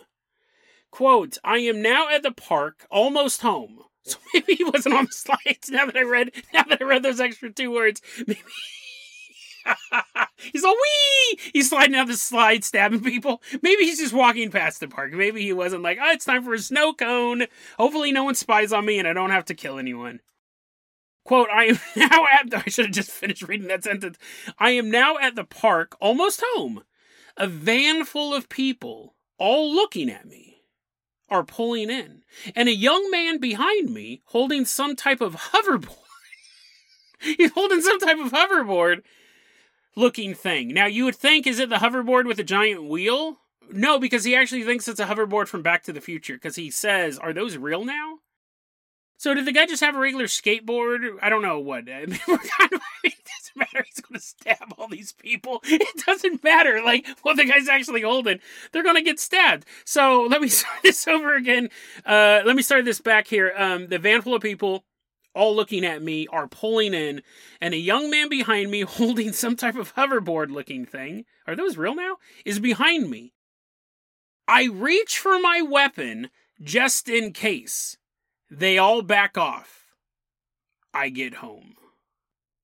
Quote, 0.92 1.38
I 1.44 1.58
am 1.58 1.82
now 1.82 2.10
at 2.10 2.22
the 2.22 2.32
park, 2.32 2.86
almost 2.92 3.42
home. 3.42 3.80
So 4.06 4.18
maybe 4.34 4.56
he 4.56 4.64
wasn't 4.66 4.96
on 4.96 5.06
the 5.06 5.14
slides 5.14 5.70
now 5.70 5.86
that 5.86 5.96
I 5.96 6.02
read 6.02 6.32
now 6.54 6.64
that 6.64 6.82
I 6.82 6.84
read 6.84 7.04
those 7.04 7.22
extra 7.22 7.50
two 7.50 7.72
words. 7.72 8.02
Maybe 8.18 8.42
he's 10.38 10.64
all 10.64 10.76
wee. 10.76 11.40
He's 11.54 11.70
sliding 11.70 11.94
down 11.94 12.08
the 12.08 12.18
slide, 12.18 12.64
stabbing 12.64 13.02
people. 13.02 13.42
Maybe 13.62 13.86
he's 13.86 14.00
just 14.00 14.14
walking 14.14 14.52
past 14.52 14.80
the 14.80 14.88
park. 14.88 15.14
Maybe 15.14 15.42
he 15.42 15.54
wasn't 15.54 15.84
like, 15.84 15.98
oh, 16.02 16.12
it's 16.12 16.26
time 16.26 16.44
for 16.44 16.54
a 16.54 16.60
snow 16.60 16.94
cone. 16.94 17.46
Hopefully, 17.78 18.12
no 18.12 18.24
one 18.24 18.36
spies 18.36 18.74
on 18.74 18.86
me 18.86 19.00
and 19.00 19.08
I 19.08 19.14
don't 19.14 19.32
have 19.32 19.46
to 19.46 19.56
kill 19.56 19.78
anyone. 19.78 20.20
Quote, 21.26 21.50
I 21.50 21.66
am 21.66 21.80
now 21.96 22.26
at 22.32 22.50
the, 22.50 22.58
I 22.66 22.70
should 22.70 22.86
have 22.86 22.94
just 22.94 23.12
finished 23.12 23.44
reading 23.44 23.68
that 23.68 23.84
sentence. 23.84 24.18
I 24.60 24.72
am 24.72 24.92
now 24.92 25.18
at 25.18 25.36
the 25.36 25.44
park, 25.44 25.96
almost 26.00 26.44
home. 26.54 26.84
A 27.38 27.48
van 27.48 28.06
full 28.06 28.34
of 28.34 28.50
people, 28.50 29.16
all 29.40 29.74
looking 29.74 30.10
at 30.10 30.28
me, 30.28 30.62
are 31.30 31.44
pulling 31.44 31.90
in. 31.90 32.22
And 32.56 32.70
a 32.70 32.76
young 32.76 33.10
man 33.10 33.40
behind 33.40 33.90
me 33.90 34.22
holding 34.26 34.66
some 34.66 34.96
type 34.96 35.22
of 35.22 35.36
hoverboard. 35.36 35.98
He's 37.20 37.52
holding 37.52 37.82
some 37.82 38.00
type 38.00 38.20
of 38.20 38.32
hoverboard 38.32 39.02
looking 39.96 40.34
thing. 40.34 40.70
Now, 40.74 40.86
you 40.86 41.06
would 41.06 41.16
think, 41.16 41.48
is 41.48 41.60
it 41.60 41.70
the 41.70 41.78
hoverboard 41.78 42.26
with 42.26 42.40
a 42.40 42.44
giant 42.44 42.84
wheel? 42.84 43.38
No, 43.72 44.00
because 44.00 44.24
he 44.24 44.36
actually 44.36 44.64
thinks 44.64 44.88
it's 44.88 45.00
a 45.00 45.06
hoverboard 45.06 45.48
from 45.48 45.62
Back 45.62 45.84
to 45.84 45.94
the 45.94 46.02
Future, 46.02 46.34
because 46.34 46.56
he 46.56 46.70
says, 46.70 47.18
Are 47.18 47.34
those 47.34 47.58
real 47.58 47.86
now? 47.86 48.20
So 49.18 49.34
did 49.34 49.46
the 49.46 49.54
guy 49.54 49.66
just 49.66 49.82
have 49.82 49.96
a 49.96 50.00
regular 50.00 50.26
skateboard? 50.26 51.18
I 51.22 51.30
don't 51.30 51.42
know 51.42 51.58
what. 51.58 51.90
I 51.90 52.06
mean, 52.08 52.20
it 52.28 53.14
doesn't 53.24 53.56
matter. 53.56 53.86
He's 53.86 54.02
going 54.02 54.20
to 54.20 54.20
stab 54.20 54.74
all 54.78 54.90
these 54.90 55.14
people. 55.14 55.62
It 55.74 56.06
doesn't 56.06 56.44
matter. 56.44 56.82
Like 56.84 57.08
what 57.22 57.38
the 57.38 57.46
guy's 57.46 57.70
actually 57.70 58.02
holding. 58.02 58.40
They're 58.72 58.84
going 58.84 58.98
to 58.98 59.02
get 59.02 59.22
stabbed. 59.22 59.66
So 59.86 60.28
let 60.30 60.42
me 60.42 60.48
start 60.50 60.80
this 60.84 61.08
over 61.08 61.36
again. 61.36 61.70
Uh, 62.06 62.42
let 62.46 62.58
me 62.58 62.62
start 62.62 62.84
this 62.84 63.00
back 63.00 63.28
here. 63.28 63.54
Um, 63.56 63.88
the 63.88 63.98
van 63.98 64.22
full 64.22 64.36
of 64.36 64.42
people 64.42 64.84
all 65.34 65.56
looking 65.56 65.86
at 65.86 66.02
me 66.02 66.28
are 66.28 66.48
pulling 66.48 66.94
in, 66.94 67.22
and 67.60 67.74
a 67.74 67.78
young 67.78 68.10
man 68.10 68.30
behind 68.30 68.72
me 68.72 68.82
holding 68.88 69.34
some 69.34 69.56
type 69.56 69.76
of 69.76 69.96
hoverboard 69.96 70.52
looking 70.52 70.86
thing. 70.86 71.26
Are 71.48 71.56
those 71.56 71.78
real 71.78 71.96
now? 71.96 72.18
Is 72.46 72.60
behind 72.60 73.10
me. 73.10 73.34
I 74.48 74.66
reach 74.66 75.18
for 75.18 75.40
my 75.40 75.62
weapon 75.62 76.30
just 76.62 77.10
in 77.10 77.34
case. 77.34 77.98
They 78.50 78.78
all 78.78 79.02
back 79.02 79.38
off. 79.38 79.96
I 80.94 81.10
get 81.10 81.36
home. 81.36 81.74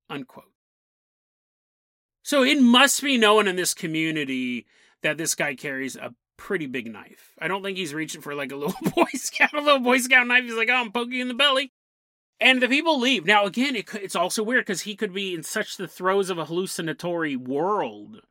Unquote. 0.09 0.45
So 2.23 2.43
it 2.43 2.61
must 2.61 3.01
be 3.01 3.17
known 3.17 3.47
in 3.47 3.55
this 3.55 3.73
community 3.73 4.67
that 5.01 5.17
this 5.17 5.33
guy 5.33 5.55
carries 5.55 5.95
a 5.95 6.13
pretty 6.37 6.67
big 6.67 6.91
knife. 6.91 7.33
I 7.41 7.47
don't 7.47 7.63
think 7.63 7.77
he's 7.77 7.93
reaching 7.93 8.21
for 8.21 8.35
like 8.35 8.51
a 8.51 8.55
little 8.55 8.75
Boy 8.95 9.09
Scout, 9.15 9.53
a 9.53 9.61
little 9.61 9.79
Boy 9.79 9.97
Scout 9.97 10.27
knife. 10.27 10.43
He's 10.43 10.53
like, 10.53 10.69
oh, 10.69 10.75
I'm 10.75 10.91
poking 10.91 11.19
in 11.19 11.27
the 11.27 11.33
belly. 11.33 11.71
And 12.41 12.61
the 12.61 12.69
people 12.69 12.99
leave. 12.99 13.25
Now, 13.25 13.45
again, 13.45 13.75
it 13.75 13.93
it's 13.95 14.15
also 14.15 14.43
weird 14.43 14.65
because 14.65 14.81
he 14.81 14.95
could 14.95 15.13
be 15.13 15.33
in 15.33 15.43
such 15.43 15.77
the 15.77 15.87
throes 15.87 16.29
of 16.29 16.37
a 16.37 16.45
hallucinatory 16.45 17.35
world 17.35 18.21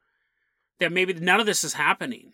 that 0.78 0.92
maybe 0.92 1.12
none 1.12 1.40
of 1.40 1.46
this 1.46 1.64
is 1.64 1.74
happening. 1.74 2.32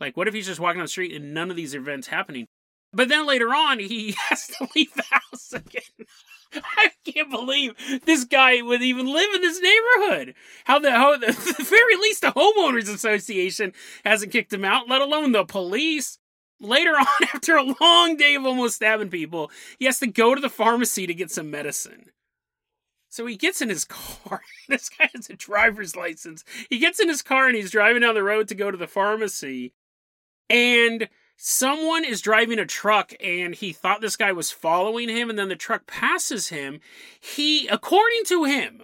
Like, 0.00 0.16
what 0.16 0.28
if 0.28 0.34
he's 0.34 0.46
just 0.46 0.60
walking 0.60 0.80
on 0.80 0.84
the 0.84 0.88
street 0.88 1.14
and 1.14 1.34
none 1.34 1.50
of 1.50 1.56
these 1.56 1.74
events 1.74 2.08
happening? 2.08 2.46
But 2.92 3.08
then 3.08 3.26
later 3.26 3.48
on, 3.48 3.78
he 3.78 4.14
has 4.28 4.46
to 4.48 4.68
leave 4.74 4.94
the 4.94 5.04
house 5.10 5.52
again. 5.52 6.06
I 6.54 6.92
can't 7.04 7.30
believe 7.30 7.74
this 8.04 8.24
guy 8.24 8.62
would 8.62 8.82
even 8.82 9.06
live 9.06 9.34
in 9.34 9.42
this 9.42 9.60
neighborhood. 9.60 10.34
How 10.64 10.78
the, 10.78 10.92
how 10.92 11.16
the, 11.16 11.26
the 11.58 11.64
very 11.64 11.96
least 11.96 12.22
the 12.22 12.28
homeowners 12.28 12.92
association 12.92 13.72
hasn't 14.04 14.32
kicked 14.32 14.52
him 14.52 14.64
out, 14.64 14.88
let 14.88 15.02
alone 15.02 15.32
the 15.32 15.44
police. 15.44 16.18
Later 16.60 16.90
on, 16.98 17.06
after 17.34 17.56
a 17.56 17.74
long 17.80 18.16
day 18.16 18.34
of 18.34 18.46
almost 18.46 18.76
stabbing 18.76 19.10
people, 19.10 19.50
he 19.78 19.84
has 19.84 19.98
to 20.00 20.06
go 20.06 20.34
to 20.34 20.40
the 20.40 20.48
pharmacy 20.48 21.06
to 21.06 21.14
get 21.14 21.30
some 21.30 21.50
medicine. 21.50 22.10
So 23.08 23.24
he 23.26 23.36
gets 23.36 23.62
in 23.62 23.68
his 23.68 23.84
car. 23.84 24.42
This 24.68 24.88
guy 24.88 25.08
has 25.14 25.30
a 25.30 25.34
driver's 25.34 25.94
license. 25.94 26.44
He 26.68 26.78
gets 26.78 26.98
in 26.98 27.08
his 27.08 27.22
car 27.22 27.46
and 27.46 27.54
he's 27.54 27.70
driving 27.70 28.02
down 28.02 28.14
the 28.14 28.22
road 28.24 28.48
to 28.48 28.54
go 28.56 28.72
to 28.72 28.76
the 28.76 28.88
pharmacy. 28.88 29.74
And 30.50 31.08
someone 31.36 32.04
is 32.04 32.20
driving 32.20 32.58
a 32.58 32.66
truck 32.66 33.12
and 33.22 33.54
he 33.54 33.72
thought 33.72 34.00
this 34.00 34.16
guy 34.16 34.32
was 34.32 34.50
following 34.50 35.08
him 35.08 35.30
and 35.30 35.38
then 35.38 35.48
the 35.48 35.56
truck 35.56 35.86
passes 35.86 36.48
him 36.48 36.80
he 37.20 37.68
according 37.68 38.24
to 38.24 38.44
him 38.44 38.82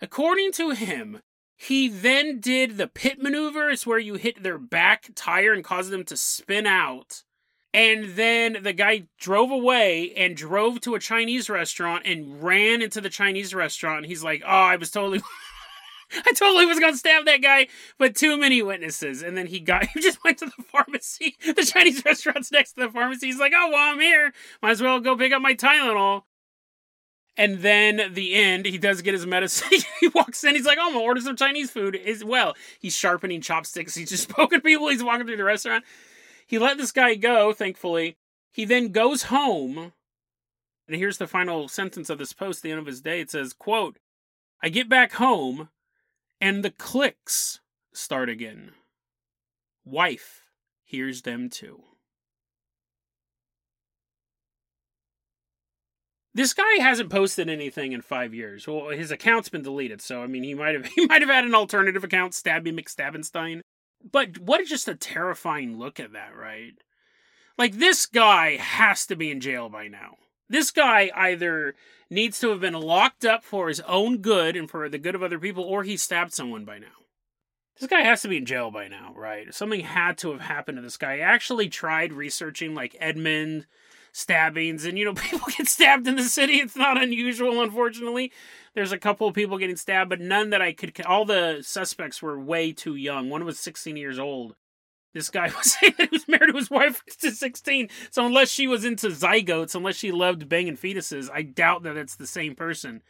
according 0.00 0.50
to 0.50 0.70
him 0.70 1.20
he 1.58 1.88
then 1.88 2.40
did 2.40 2.76
the 2.76 2.86
pit 2.86 3.20
maneuver 3.20 3.68
it's 3.68 3.86
where 3.86 3.98
you 3.98 4.14
hit 4.14 4.42
their 4.42 4.58
back 4.58 5.10
tire 5.14 5.52
and 5.52 5.64
cause 5.64 5.90
them 5.90 6.04
to 6.04 6.16
spin 6.16 6.66
out 6.66 7.24
and 7.74 8.16
then 8.16 8.58
the 8.62 8.72
guy 8.72 9.02
drove 9.18 9.50
away 9.50 10.12
and 10.16 10.36
drove 10.36 10.80
to 10.80 10.94
a 10.94 11.00
chinese 11.00 11.50
restaurant 11.50 12.02
and 12.06 12.42
ran 12.42 12.80
into 12.80 13.00
the 13.00 13.10
chinese 13.10 13.54
restaurant 13.54 14.06
he's 14.06 14.24
like 14.24 14.42
oh 14.46 14.48
i 14.48 14.76
was 14.76 14.90
totally 14.90 15.20
I 16.12 16.32
totally 16.32 16.66
was 16.66 16.78
gonna 16.78 16.96
stab 16.96 17.26
that 17.26 17.42
guy, 17.42 17.68
but 17.98 18.16
too 18.16 18.38
many 18.38 18.62
witnesses. 18.62 19.22
And 19.22 19.36
then 19.36 19.46
he 19.46 19.60
got 19.60 19.86
he 19.94 20.00
just 20.00 20.22
went 20.24 20.38
to 20.38 20.46
the 20.46 20.62
pharmacy. 20.62 21.36
The 21.58 21.64
Chinese 21.64 22.04
restaurant's 22.04 22.52
next 22.52 22.72
to 22.72 22.82
the 22.82 22.90
pharmacy. 22.90 23.26
He's 23.26 23.38
like, 23.38 23.52
oh 23.54 23.70
well, 23.70 23.92
I'm 23.92 24.00
here. 24.00 24.32
Might 24.62 24.72
as 24.72 24.82
well 24.82 25.00
go 25.00 25.16
pick 25.16 25.32
up 25.32 25.42
my 25.42 25.54
Tylenol. 25.54 26.22
And 27.38 27.60
then 27.60 28.12
the 28.14 28.34
end, 28.34 28.66
he 28.66 28.78
does 28.78 29.00
get 29.00 29.14
his 29.14 29.24
medicine. 29.24 29.68
he 30.00 30.08
walks 30.08 30.42
in, 30.42 30.56
he's 30.56 30.66
like, 30.66 30.76
Oh, 30.78 30.88
I'm 30.88 30.92
gonna 30.92 31.04
order 31.04 31.20
some 31.20 31.36
Chinese 31.36 31.70
food 31.70 31.94
as 31.94 32.24
well. 32.24 32.54
He's 32.80 32.96
sharpening 32.96 33.40
chopsticks, 33.40 33.94
he's 33.94 34.10
just 34.10 34.28
poking 34.36 34.60
people, 34.60 34.88
he's 34.88 35.04
walking 35.04 35.26
through 35.26 35.36
the 35.36 35.44
restaurant. 35.44 35.84
He 36.46 36.58
let 36.58 36.78
this 36.78 36.92
guy 36.92 37.14
go, 37.14 37.52
thankfully. 37.52 38.16
He 38.50 38.64
then 38.64 38.90
goes 38.90 39.24
home. 39.24 39.92
And 40.88 40.96
here's 40.96 41.18
the 41.18 41.26
final 41.26 41.68
sentence 41.68 42.10
of 42.10 42.18
this 42.18 42.32
post, 42.32 42.62
the 42.62 42.70
end 42.70 42.80
of 42.80 42.86
his 42.86 43.02
day. 43.02 43.20
It 43.20 43.30
says, 43.30 43.52
quote, 43.52 43.98
I 44.62 44.70
get 44.70 44.88
back 44.88 45.12
home 45.12 45.68
and 46.40 46.64
the 46.64 46.70
clicks 46.70 47.60
start 47.92 48.28
again. 48.28 48.72
Wife 49.84 50.44
hears 50.82 51.22
them 51.22 51.50
too. 51.50 51.82
This 56.34 56.52
guy 56.52 56.80
hasn't 56.80 57.10
posted 57.10 57.48
anything 57.48 57.92
in 57.92 58.02
five 58.02 58.34
years. 58.34 58.66
Well, 58.66 58.90
his 58.90 59.10
account's 59.10 59.48
been 59.48 59.62
deleted, 59.62 60.00
so 60.00 60.22
I 60.22 60.26
mean, 60.26 60.44
he 60.44 60.54
might 60.54 60.74
have 60.74 60.86
he 60.94 61.06
might 61.06 61.22
have 61.22 61.30
had 61.30 61.44
an 61.44 61.54
alternative 61.54 62.04
account, 62.04 62.32
Stabby 62.32 62.72
McStabbenstein. 62.72 63.60
But 64.10 64.38
what 64.38 64.60
is 64.60 64.68
just 64.68 64.88
a 64.88 64.94
terrifying 64.94 65.78
look 65.78 65.98
at 65.98 66.12
that, 66.12 66.36
right? 66.36 66.74
Like 67.56 67.74
this 67.74 68.06
guy 68.06 68.56
has 68.56 69.06
to 69.06 69.16
be 69.16 69.30
in 69.30 69.40
jail 69.40 69.68
by 69.68 69.88
now. 69.88 70.16
This 70.48 70.70
guy 70.70 71.10
either 71.14 71.74
needs 72.08 72.40
to 72.40 72.50
have 72.50 72.60
been 72.60 72.74
locked 72.74 73.24
up 73.24 73.44
for 73.44 73.68
his 73.68 73.80
own 73.80 74.18
good 74.18 74.56
and 74.56 74.70
for 74.70 74.88
the 74.88 74.98
good 74.98 75.14
of 75.14 75.22
other 75.22 75.38
people, 75.38 75.64
or 75.64 75.82
he 75.82 75.96
stabbed 75.96 76.32
someone 76.32 76.64
by 76.64 76.78
now. 76.78 76.86
This 77.78 77.88
guy 77.88 78.00
has 78.00 78.22
to 78.22 78.28
be 78.28 78.38
in 78.38 78.46
jail 78.46 78.70
by 78.70 78.88
now, 78.88 79.12
right? 79.14 79.52
Something 79.54 79.80
had 79.80 80.18
to 80.18 80.32
have 80.32 80.40
happened 80.40 80.78
to 80.78 80.82
this 80.82 80.96
guy. 80.96 81.14
I 81.14 81.18
actually 81.18 81.68
tried 81.68 82.12
researching 82.12 82.74
like 82.74 82.96
Edmond 82.98 83.66
stabbings, 84.18 84.84
and 84.84 84.98
you 84.98 85.04
know, 85.04 85.14
people 85.14 85.48
get 85.56 85.68
stabbed 85.68 86.06
in 86.06 86.16
the 86.16 86.24
city. 86.24 86.54
It's 86.54 86.76
not 86.76 87.00
unusual, 87.02 87.62
unfortunately. 87.62 88.32
There's 88.74 88.92
a 88.92 88.98
couple 88.98 89.26
of 89.26 89.34
people 89.34 89.58
getting 89.58 89.76
stabbed, 89.76 90.10
but 90.10 90.20
none 90.20 90.50
that 90.50 90.62
I 90.62 90.72
could. 90.72 91.00
All 91.06 91.24
the 91.24 91.62
suspects 91.62 92.20
were 92.22 92.38
way 92.38 92.72
too 92.72 92.94
young. 92.94 93.30
One 93.30 93.44
was 93.44 93.58
16 93.58 93.96
years 93.96 94.18
old. 94.18 94.54
This 95.14 95.30
guy 95.30 95.46
was 95.56 95.76
he 95.76 95.94
was 96.12 96.28
married 96.28 96.50
to 96.50 96.56
his 96.56 96.70
wife 96.70 97.02
to 97.20 97.30
16. 97.30 97.88
So 98.10 98.26
unless 98.26 98.50
she 98.50 98.66
was 98.66 98.84
into 98.84 99.08
zygotes, 99.08 99.74
unless 99.74 99.96
she 99.96 100.12
loved 100.12 100.48
banging 100.48 100.76
fetuses, 100.76 101.30
I 101.32 101.42
doubt 101.42 101.82
that 101.84 101.96
it's 101.96 102.16
the 102.16 102.26
same 102.26 102.54
person. 102.54 103.02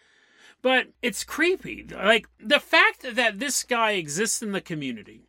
But 0.60 0.88
it's 1.02 1.22
creepy. 1.22 1.86
Like 1.90 2.28
the 2.40 2.60
fact 2.60 3.14
that 3.14 3.38
this 3.38 3.62
guy 3.62 3.92
exists 3.92 4.42
in 4.42 4.52
the 4.52 4.60
community. 4.60 5.27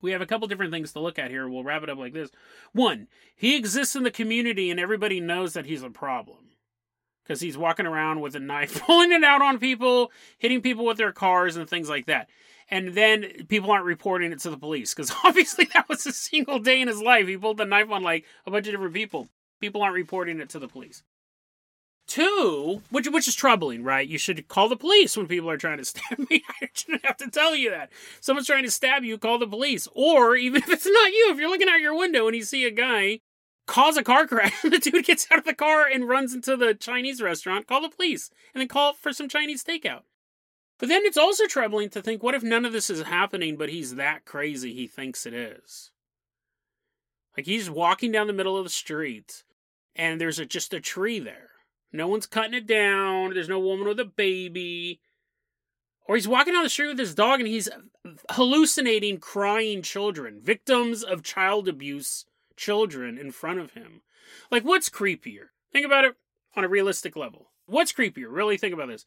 We 0.00 0.12
have 0.12 0.20
a 0.20 0.26
couple 0.26 0.48
different 0.48 0.72
things 0.72 0.92
to 0.92 1.00
look 1.00 1.18
at 1.18 1.30
here. 1.30 1.48
We'll 1.48 1.64
wrap 1.64 1.82
it 1.82 1.90
up 1.90 1.98
like 1.98 2.12
this. 2.12 2.30
One, 2.72 3.08
he 3.34 3.56
exists 3.56 3.96
in 3.96 4.04
the 4.04 4.10
community 4.10 4.70
and 4.70 4.78
everybody 4.78 5.20
knows 5.20 5.54
that 5.54 5.66
he's 5.66 5.82
a 5.82 5.90
problem. 5.90 6.50
Because 7.22 7.40
he's 7.40 7.58
walking 7.58 7.86
around 7.86 8.20
with 8.20 8.34
a 8.34 8.40
knife, 8.40 8.82
pulling 8.86 9.12
it 9.12 9.24
out 9.24 9.42
on 9.42 9.58
people, 9.58 10.10
hitting 10.38 10.62
people 10.62 10.86
with 10.86 10.96
their 10.96 11.12
cars, 11.12 11.56
and 11.56 11.68
things 11.68 11.88
like 11.88 12.06
that 12.06 12.28
and 12.70 12.94
then 12.94 13.46
people 13.48 13.70
aren't 13.70 13.84
reporting 13.84 14.32
it 14.32 14.40
to 14.40 14.50
the 14.50 14.58
police 14.58 14.94
because 14.94 15.12
obviously 15.24 15.68
that 15.74 15.88
was 15.88 16.06
a 16.06 16.12
single 16.12 16.58
day 16.58 16.80
in 16.80 16.88
his 16.88 17.00
life. 17.00 17.26
He 17.26 17.36
pulled 17.36 17.58
the 17.58 17.64
knife 17.64 17.90
on 17.90 18.02
like 18.02 18.24
a 18.46 18.50
bunch 18.50 18.66
of 18.66 18.72
different 18.72 18.94
people. 18.94 19.28
People 19.60 19.82
aren't 19.82 19.94
reporting 19.94 20.40
it 20.40 20.50
to 20.50 20.58
the 20.58 20.68
police. 20.68 21.02
Two, 22.08 22.80
which 22.90 23.06
which 23.06 23.28
is 23.28 23.34
troubling, 23.34 23.84
right? 23.84 24.08
You 24.08 24.16
should 24.16 24.48
call 24.48 24.70
the 24.70 24.76
police 24.76 25.14
when 25.14 25.26
people 25.26 25.50
are 25.50 25.58
trying 25.58 25.76
to 25.76 25.84
stab 25.84 26.18
me. 26.30 26.42
I 26.48 26.68
shouldn't 26.72 27.04
have 27.04 27.18
to 27.18 27.30
tell 27.30 27.54
you 27.54 27.70
that. 27.70 27.90
Someone's 28.20 28.46
trying 28.46 28.64
to 28.64 28.70
stab 28.70 29.04
you, 29.04 29.18
call 29.18 29.38
the 29.38 29.46
police. 29.46 29.86
Or 29.92 30.34
even 30.34 30.62
if 30.62 30.70
it's 30.70 30.86
not 30.86 31.12
you, 31.12 31.28
if 31.30 31.38
you're 31.38 31.50
looking 31.50 31.68
out 31.68 31.80
your 31.80 31.96
window 31.96 32.26
and 32.26 32.34
you 32.34 32.42
see 32.42 32.64
a 32.64 32.70
guy 32.70 33.20
cause 33.66 33.98
a 33.98 34.02
car 34.02 34.26
crash 34.26 34.64
and 34.64 34.72
the 34.72 34.78
dude 34.78 35.04
gets 35.04 35.30
out 35.30 35.38
of 35.38 35.44
the 35.44 35.54
car 35.54 35.86
and 35.86 36.08
runs 36.08 36.32
into 36.34 36.56
the 36.56 36.72
Chinese 36.72 37.20
restaurant, 37.20 37.66
call 37.66 37.82
the 37.82 37.90
police 37.90 38.30
and 38.54 38.62
then 38.62 38.68
call 38.68 38.94
for 38.94 39.12
some 39.12 39.28
Chinese 39.28 39.62
takeout. 39.62 40.02
But 40.78 40.88
then 40.88 41.02
it's 41.04 41.18
also 41.18 41.46
troubling 41.46 41.90
to 41.90 42.00
think 42.00 42.22
what 42.22 42.34
if 42.34 42.42
none 42.42 42.64
of 42.64 42.72
this 42.72 42.88
is 42.88 43.02
happening, 43.02 43.56
but 43.56 43.68
he's 43.68 43.96
that 43.96 44.24
crazy 44.24 44.72
he 44.72 44.86
thinks 44.86 45.26
it 45.26 45.34
is? 45.34 45.90
Like 47.36 47.44
he's 47.44 47.68
walking 47.68 48.10
down 48.12 48.28
the 48.28 48.32
middle 48.32 48.56
of 48.56 48.64
the 48.64 48.70
street 48.70 49.44
and 49.94 50.18
there's 50.18 50.38
a, 50.38 50.46
just 50.46 50.72
a 50.72 50.80
tree 50.80 51.18
there. 51.18 51.47
No 51.92 52.08
one's 52.08 52.26
cutting 52.26 52.54
it 52.54 52.66
down. 52.66 53.34
There's 53.34 53.48
no 53.48 53.58
woman 53.58 53.88
with 53.88 54.00
a 54.00 54.04
baby. 54.04 55.00
Or 56.06 56.14
he's 56.14 56.28
walking 56.28 56.54
down 56.54 56.62
the 56.62 56.70
street 56.70 56.88
with 56.88 56.98
his 56.98 57.14
dog 57.14 57.40
and 57.40 57.48
he's 57.48 57.68
hallucinating 58.30 59.18
crying 59.18 59.82
children, 59.82 60.40
victims 60.42 61.02
of 61.02 61.22
child 61.22 61.68
abuse 61.68 62.24
children 62.56 63.18
in 63.18 63.30
front 63.30 63.60
of 63.60 63.72
him. 63.72 64.02
Like, 64.50 64.64
what's 64.64 64.88
creepier? 64.88 65.48
Think 65.72 65.86
about 65.86 66.04
it 66.04 66.14
on 66.56 66.64
a 66.64 66.68
realistic 66.68 67.16
level. 67.16 67.50
What's 67.66 67.92
creepier? 67.92 68.26
Really 68.28 68.56
think 68.56 68.72
about 68.72 68.88
this. 68.88 69.04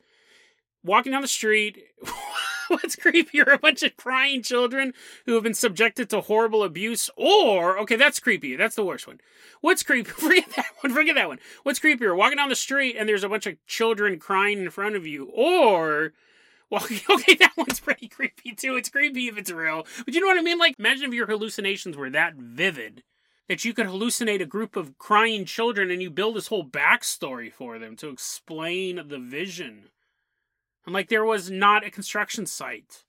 Walking 0.83 1.11
down 1.11 1.21
the 1.21 1.27
street, 1.27 1.79
what's 2.83 2.95
creepier? 2.95 3.53
A 3.53 3.57
bunch 3.57 3.83
of 3.83 3.97
crying 3.97 4.41
children 4.41 4.93
who 5.25 5.33
have 5.33 5.43
been 5.43 5.53
subjected 5.53 6.09
to 6.09 6.21
horrible 6.21 6.63
abuse, 6.63 7.09
or 7.15 7.77
okay, 7.79 7.95
that's 7.95 8.19
creepy. 8.19 8.55
That's 8.55 8.75
the 8.75 8.85
worst 8.85 9.07
one. 9.07 9.19
What's 9.59 9.83
creepy? 9.83 10.09
Forget 10.11 10.49
that 10.55 10.71
one. 10.81 10.93
Forget 10.93 11.15
that 11.15 11.27
one. 11.27 11.39
What's 11.63 11.79
creepier? 11.79 12.15
Walking 12.15 12.37
down 12.37 12.49
the 12.49 12.55
street 12.55 12.95
and 12.97 13.07
there's 13.07 13.23
a 13.23 13.29
bunch 13.29 13.45
of 13.45 13.55
children 13.67 14.19
crying 14.19 14.59
in 14.59 14.69
front 14.69 14.95
of 14.95 15.05
you, 15.05 15.25
or 15.33 16.13
okay, 16.71 17.35
that 17.35 17.51
one's 17.57 17.81
pretty 17.81 18.07
creepy 18.07 18.53
too. 18.53 18.77
It's 18.77 18.89
creepy 18.89 19.27
if 19.27 19.37
it's 19.37 19.51
real. 19.51 19.85
But 20.05 20.13
you 20.13 20.21
know 20.21 20.27
what 20.27 20.39
I 20.39 20.41
mean? 20.41 20.57
Like, 20.57 20.75
imagine 20.79 21.09
if 21.09 21.13
your 21.13 21.27
hallucinations 21.27 21.97
were 21.97 22.09
that 22.11 22.35
vivid 22.35 23.03
that 23.49 23.65
you 23.65 23.73
could 23.73 23.87
hallucinate 23.87 24.41
a 24.41 24.45
group 24.45 24.77
of 24.77 24.97
crying 24.97 25.43
children 25.43 25.91
and 25.91 26.01
you 26.01 26.09
build 26.09 26.37
this 26.37 26.47
whole 26.47 26.63
backstory 26.63 27.51
for 27.51 27.77
them 27.77 27.97
to 27.97 28.07
explain 28.07 29.01
the 29.09 29.19
vision. 29.19 29.89
And 30.85 30.93
like, 30.93 31.09
there 31.09 31.25
was 31.25 31.51
not 31.51 31.85
a 31.85 31.91
construction 31.91 32.45
site. 32.45 33.03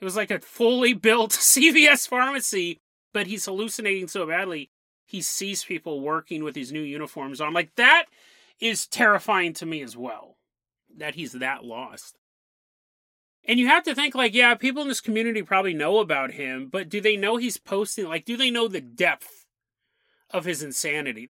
It 0.00 0.04
was 0.04 0.16
like 0.16 0.30
a 0.30 0.40
fully 0.40 0.92
built 0.92 1.30
CVS 1.32 2.08
pharmacy, 2.08 2.80
but 3.12 3.26
he's 3.26 3.46
hallucinating 3.46 4.08
so 4.08 4.26
badly. 4.26 4.70
He 5.04 5.22
sees 5.22 5.64
people 5.64 6.00
working 6.00 6.42
with 6.42 6.54
these 6.54 6.72
new 6.72 6.82
uniforms 6.82 7.40
on. 7.40 7.54
Like, 7.54 7.74
that 7.76 8.06
is 8.60 8.86
terrifying 8.86 9.52
to 9.54 9.66
me 9.66 9.82
as 9.82 9.96
well. 9.96 10.36
That 10.96 11.14
he's 11.14 11.32
that 11.32 11.64
lost. 11.64 12.18
And 13.46 13.60
you 13.60 13.68
have 13.68 13.84
to 13.84 13.94
think 13.94 14.14
like, 14.14 14.34
yeah, 14.34 14.54
people 14.56 14.82
in 14.82 14.88
this 14.88 15.00
community 15.00 15.42
probably 15.42 15.74
know 15.74 15.98
about 15.98 16.32
him, 16.32 16.68
but 16.70 16.88
do 16.88 17.00
they 17.00 17.16
know 17.16 17.36
he's 17.36 17.58
posting? 17.58 18.06
Like, 18.06 18.24
do 18.24 18.36
they 18.36 18.50
know 18.50 18.66
the 18.66 18.80
depth 18.80 19.46
of 20.30 20.44
his 20.44 20.62
insanity? 20.62 21.30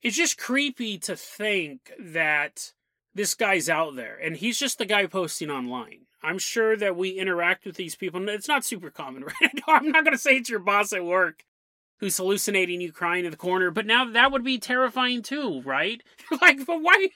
It's 0.00 0.16
just 0.16 0.38
creepy 0.38 0.96
to 0.98 1.16
think 1.16 1.92
that 1.98 2.72
this 3.14 3.34
guy's 3.34 3.68
out 3.68 3.96
there 3.96 4.16
and 4.16 4.36
he's 4.36 4.58
just 4.58 4.78
the 4.78 4.86
guy 4.86 5.06
posting 5.06 5.50
online. 5.50 6.06
I'm 6.22 6.38
sure 6.38 6.76
that 6.76 6.96
we 6.96 7.10
interact 7.10 7.64
with 7.64 7.76
these 7.76 7.96
people. 7.96 8.28
It's 8.28 8.48
not 8.48 8.64
super 8.64 8.90
common, 8.90 9.24
right? 9.40 9.60
I'm 9.66 9.90
not 9.90 10.04
going 10.04 10.16
to 10.16 10.22
say 10.22 10.36
it's 10.36 10.50
your 10.50 10.58
boss 10.58 10.92
at 10.92 11.04
work 11.04 11.44
who's 11.98 12.16
hallucinating 12.16 12.80
you 12.80 12.92
crying 12.92 13.24
in 13.26 13.30
the 13.30 13.36
corner, 13.36 13.70
but 13.70 13.86
now 13.86 14.10
that 14.10 14.32
would 14.32 14.44
be 14.44 14.58
terrifying 14.58 15.22
too, 15.22 15.60
right? 15.62 16.02
like, 16.40 16.64
but 16.66 16.80
why? 16.82 17.08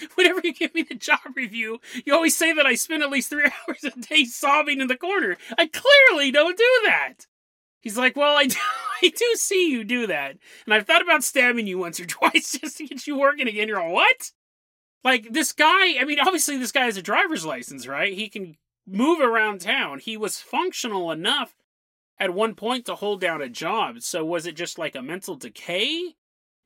whenever 0.14 0.40
you 0.44 0.52
give 0.52 0.74
me 0.74 0.82
the 0.82 0.94
job 0.94 1.20
review, 1.34 1.80
you 2.04 2.14
always 2.14 2.36
say 2.36 2.52
that 2.52 2.66
I 2.66 2.74
spend 2.74 3.02
at 3.02 3.10
least 3.10 3.30
three 3.30 3.44
hours 3.68 3.84
a 3.84 3.90
day 4.00 4.24
sobbing 4.24 4.80
in 4.80 4.88
the 4.88 4.96
corner. 4.96 5.36
I 5.56 5.68
clearly 5.68 6.30
don't 6.30 6.56
do 6.56 6.80
that. 6.84 7.26
He's 7.80 7.98
like, 7.98 8.16
well, 8.16 8.36
I 8.36 8.46
do, 8.46 8.56
I 9.02 9.08
do 9.08 9.34
see 9.34 9.70
you 9.70 9.84
do 9.84 10.06
that. 10.08 10.36
And 10.64 10.74
I've 10.74 10.86
thought 10.86 11.02
about 11.02 11.24
stabbing 11.24 11.66
you 11.66 11.78
once 11.78 12.00
or 12.00 12.06
twice 12.06 12.58
just 12.58 12.78
to 12.78 12.86
get 12.86 13.06
you 13.06 13.18
working 13.18 13.48
again. 13.48 13.68
You're 13.68 13.80
all, 13.80 13.92
what? 13.92 14.32
Like, 15.04 15.32
this 15.32 15.52
guy, 15.52 15.98
I 15.98 16.04
mean, 16.04 16.18
obviously, 16.20 16.56
this 16.56 16.72
guy 16.72 16.84
has 16.84 16.96
a 16.96 17.02
driver's 17.02 17.44
license, 17.44 17.86
right? 17.86 18.12
He 18.12 18.28
can 18.28 18.56
move 18.86 19.20
around 19.20 19.60
town. 19.60 20.00
He 20.00 20.16
was 20.16 20.40
functional 20.40 21.10
enough 21.10 21.54
at 22.18 22.34
one 22.34 22.54
point 22.54 22.84
to 22.86 22.96
hold 22.96 23.20
down 23.20 23.40
a 23.40 23.48
job. 23.48 24.02
So, 24.02 24.24
was 24.24 24.46
it 24.46 24.56
just 24.56 24.78
like 24.78 24.96
a 24.96 25.02
mental 25.02 25.36
decay? 25.36 26.14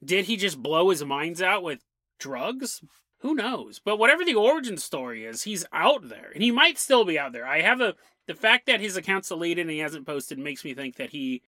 Did 0.04 0.24
he 0.24 0.36
just 0.36 0.62
blow 0.62 0.90
his 0.90 1.04
minds 1.04 1.42
out 1.42 1.62
with 1.62 1.84
drugs? 2.18 2.82
Who 3.18 3.34
knows? 3.34 3.80
But 3.84 3.98
whatever 3.98 4.24
the 4.24 4.34
origin 4.34 4.76
story 4.76 5.24
is, 5.24 5.44
he's 5.44 5.64
out 5.72 6.08
there. 6.08 6.30
And 6.34 6.42
he 6.42 6.50
might 6.50 6.78
still 6.78 7.04
be 7.04 7.18
out 7.18 7.32
there. 7.32 7.46
I 7.46 7.60
have 7.60 7.80
a 7.80 7.94
the 8.26 8.34
fact 8.34 8.66
that 8.66 8.80
his 8.80 8.96
account's 8.96 9.28
deleted 9.28 9.62
and 9.62 9.70
he 9.70 9.78
hasn't 9.78 10.06
posted 10.06 10.38
makes 10.38 10.64
me 10.64 10.74
think 10.74 10.96
that 10.96 11.10
he 11.10 11.42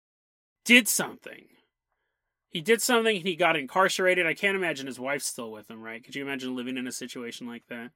did 0.65 0.89
something. 0.89 1.47
He 2.53 2.61
did 2.61 2.81
something 2.81 3.23
he 3.23 3.35
got 3.35 3.57
incarcerated. 3.57 4.27
I 4.27 4.35
can't 4.35 4.57
imagine 4.57 4.87
his 4.87 5.01
wife's 5.01 5.27
still 5.27 5.51
with 5.51 5.71
him, 5.71 5.83
right? 5.83 6.05
Could 6.05 6.15
you 6.15 6.23
imagine 6.23 6.55
living 6.55 6.77
in 6.77 6.87
a 6.87 6.93
situation 6.93 7.47
like 7.47 7.65
that? 7.69 7.91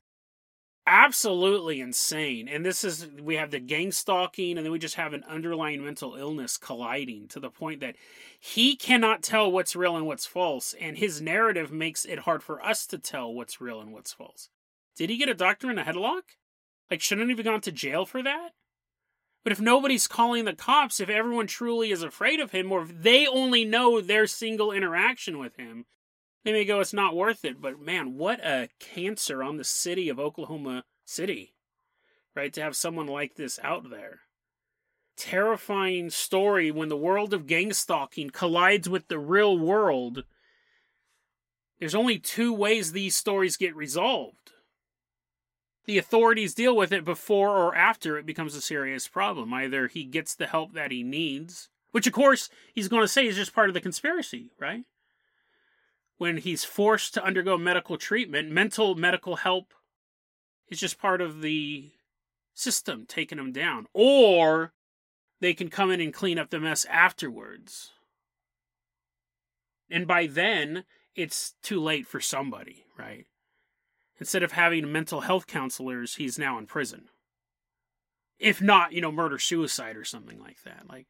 absolutely 0.87 1.81
insane. 1.81 2.49
And 2.49 2.65
this 2.65 2.85
is 2.85 3.09
we 3.21 3.37
have 3.37 3.51
the 3.51 3.59
gang 3.59 3.93
stalking, 3.93 4.57
and 4.57 4.65
then 4.65 4.73
we 4.73 4.79
just 4.79 4.95
have 4.95 5.13
an 5.13 5.25
underlying 5.25 5.85
mental 5.85 6.15
illness 6.15 6.57
colliding 6.57 7.29
to 7.29 7.41
the 7.41 7.51
point 7.51 7.81
that 7.81 7.97
he 8.39 8.77
cannot 8.77 9.23
tell 9.23 9.51
what's 9.51 9.77
real 9.77 9.97
and 9.97 10.07
what's 10.07 10.27
false, 10.27 10.75
and 10.81 10.97
his 10.97 11.21
narrative 11.21 11.73
makes 11.73 12.05
it 12.05 12.21
hard 12.21 12.43
for 12.43 12.65
us 12.65 12.87
to 12.87 12.99
tell 12.99 13.33
what's 13.33 13.61
real 13.61 13.81
and 13.81 13.93
what's 13.93 14.13
false. 14.13 14.49
Did 14.97 15.11
he 15.11 15.17
get 15.17 15.29
a 15.29 15.35
doctor 15.35 15.71
in 15.71 15.79
a 15.79 15.85
headlock? 15.85 16.23
Like, 16.91 17.01
shouldn't 17.01 17.29
he 17.29 17.37
have 17.37 17.45
gone 17.45 17.61
to 17.63 17.73
jail 17.73 18.07
for 18.07 18.23
that? 18.23 18.51
But 19.47 19.53
if 19.53 19.61
nobody's 19.61 20.09
calling 20.09 20.45
the 20.45 20.55
cops, 20.55 20.99
if 20.99 21.09
everyone 21.09 21.47
truly 21.47 21.93
is 21.93 22.03
afraid 22.03 22.41
of 22.41 22.51
him, 22.51 22.73
or 22.73 22.83
if 22.83 23.01
they 23.01 23.29
only 23.29 23.65
know 23.65 24.01
their 24.01 24.27
single 24.27 24.73
interaction 24.73 25.39
with 25.39 25.55
him, 25.55 25.85
they 26.43 26.51
may 26.51 26.65
go, 26.65 26.81
it's 26.81 26.93
not 26.93 27.15
worth 27.15 27.45
it. 27.45 27.61
But 27.61 27.81
man, 27.81 28.17
what 28.17 28.41
a 28.41 28.71
cancer 28.81 29.45
on 29.45 29.57
the 29.57 29.63
city 29.63 30.09
of 30.09 30.19
Oklahoma 30.19 30.83
City, 31.05 31.55
right? 32.35 32.53
To 32.55 32.61
have 32.61 32.75
someone 32.75 33.07
like 33.07 33.37
this 33.37 33.61
out 33.63 33.89
there. 33.89 34.23
Terrifying 35.17 36.11
story 36.11 36.73
when 36.73 36.89
the 36.89 36.97
world 36.97 37.33
of 37.33 37.47
gang 37.47 37.73
stalking 37.73 38.31
collides 38.31 38.89
with 38.89 39.07
the 39.07 39.21
real 39.21 39.57
world. 39.57 40.25
There's 41.79 41.95
only 41.95 42.19
two 42.19 42.53
ways 42.53 42.91
these 42.91 43.15
stories 43.15 43.57
get 43.57 43.77
resolved. 43.77 44.55
The 45.87 45.99
authorities 45.99 46.55
deal 46.55 46.77
with 46.77 46.93
it 46.93 47.05
before 47.05 47.51
or 47.51 47.75
after 47.75 48.19
it 48.19 48.27
becomes 48.27 48.55
a 48.55 48.61
serious 48.61 49.09
problem. 49.09 49.55
Either 49.55 49.87
he 49.87 50.05
gets 50.05 50.35
the 50.35 50.47
help 50.47 50.73
that 50.75 50.91
he 50.91 51.03
needs, 51.03 51.69
which 51.93 52.07
of 52.07 52.13
course 52.13 52.49
he's 52.75 52.89
going 52.89 53.03
to 53.03 53.09
say 53.09 53.27
is 53.27 53.37
just 53.37 53.55
part 53.55 53.69
of 53.71 53.75
the 53.75 53.81
conspiracy, 53.81 54.51
right? 54.59 54.85
when 56.19 56.39
he's 56.39 56.65
forced 56.65 57.15
to 57.15 57.25
undergo 57.25 57.59
medical 57.59 57.97
treatment, 57.97 58.51
mental 58.51 58.95
medical 58.95 59.37
help 59.37 59.75
is 60.69 60.81
just 60.81 60.99
part 60.99 61.21
of 61.21 61.43
the 61.43 61.91
system 62.55 63.05
taking 63.07 63.39
him 63.39 63.53
down. 63.53 63.87
Or 63.93 64.73
they 65.41 65.55
can 65.55 65.69
come 65.69 65.91
in 65.91 66.01
and 66.01 66.15
clean 66.15 66.39
up 66.39 66.51
the 66.51 66.61
mess 66.61 66.87
afterwards. 66.87 67.91
And 69.91 70.07
by 70.07 70.27
then, 70.27 70.85
it's 71.15 71.55
too 71.63 71.81
late 71.81 72.07
for 72.07 72.21
somebody, 72.21 72.85
right? 72.99 73.27
Instead 74.19 74.43
of 74.43 74.53
having 74.53 74.91
mental 74.91 75.23
health 75.23 75.47
counselors, 75.47 76.17
he's 76.17 76.39
now 76.39 76.59
in 76.59 76.67
prison. 76.67 77.09
If 78.39 78.63
not, 78.63 78.93
you 78.93 79.01
know, 79.01 79.13
murder 79.13 79.39
suicide 79.39 79.97
or 79.97 80.05
something 80.05 80.41
like 80.41 80.63
that. 80.63 80.85
Like, 80.89 81.07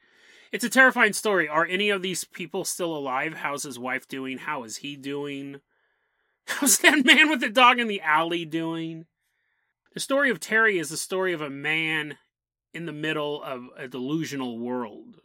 it's 0.53 0.64
a 0.64 0.71
terrifying 0.71 1.12
story. 1.12 1.49
Are 1.49 1.66
any 1.66 1.90
of 1.90 2.03
these 2.03 2.25
people 2.25 2.64
still 2.64 2.97
alive? 2.97 3.35
How's 3.35 3.64
his 3.64 3.79
wife 3.79 4.07
doing? 4.09 4.38
How 4.38 4.64
is 4.64 4.79
he 4.79 4.97
doing? 4.97 5.61
How's 6.47 6.79
that 6.79 7.05
man 7.05 7.29
with 7.29 7.40
the 7.40 7.49
dog 7.49 7.79
in 7.79 7.88
the 7.88 8.01
alley 8.01 8.45
doing? 8.45 9.07
The 9.95 10.01
story 10.01 10.31
of 10.31 10.40
Terry 10.40 10.79
is 10.79 10.90
the 10.90 10.97
story 10.97 11.33
of 11.33 11.40
a 11.40 11.51
man 11.51 12.19
in 12.73 12.87
the 12.87 12.92
middle 12.92 13.42
of 13.42 13.69
a 13.77 13.88
delusional 13.88 14.59
world. 14.59 15.21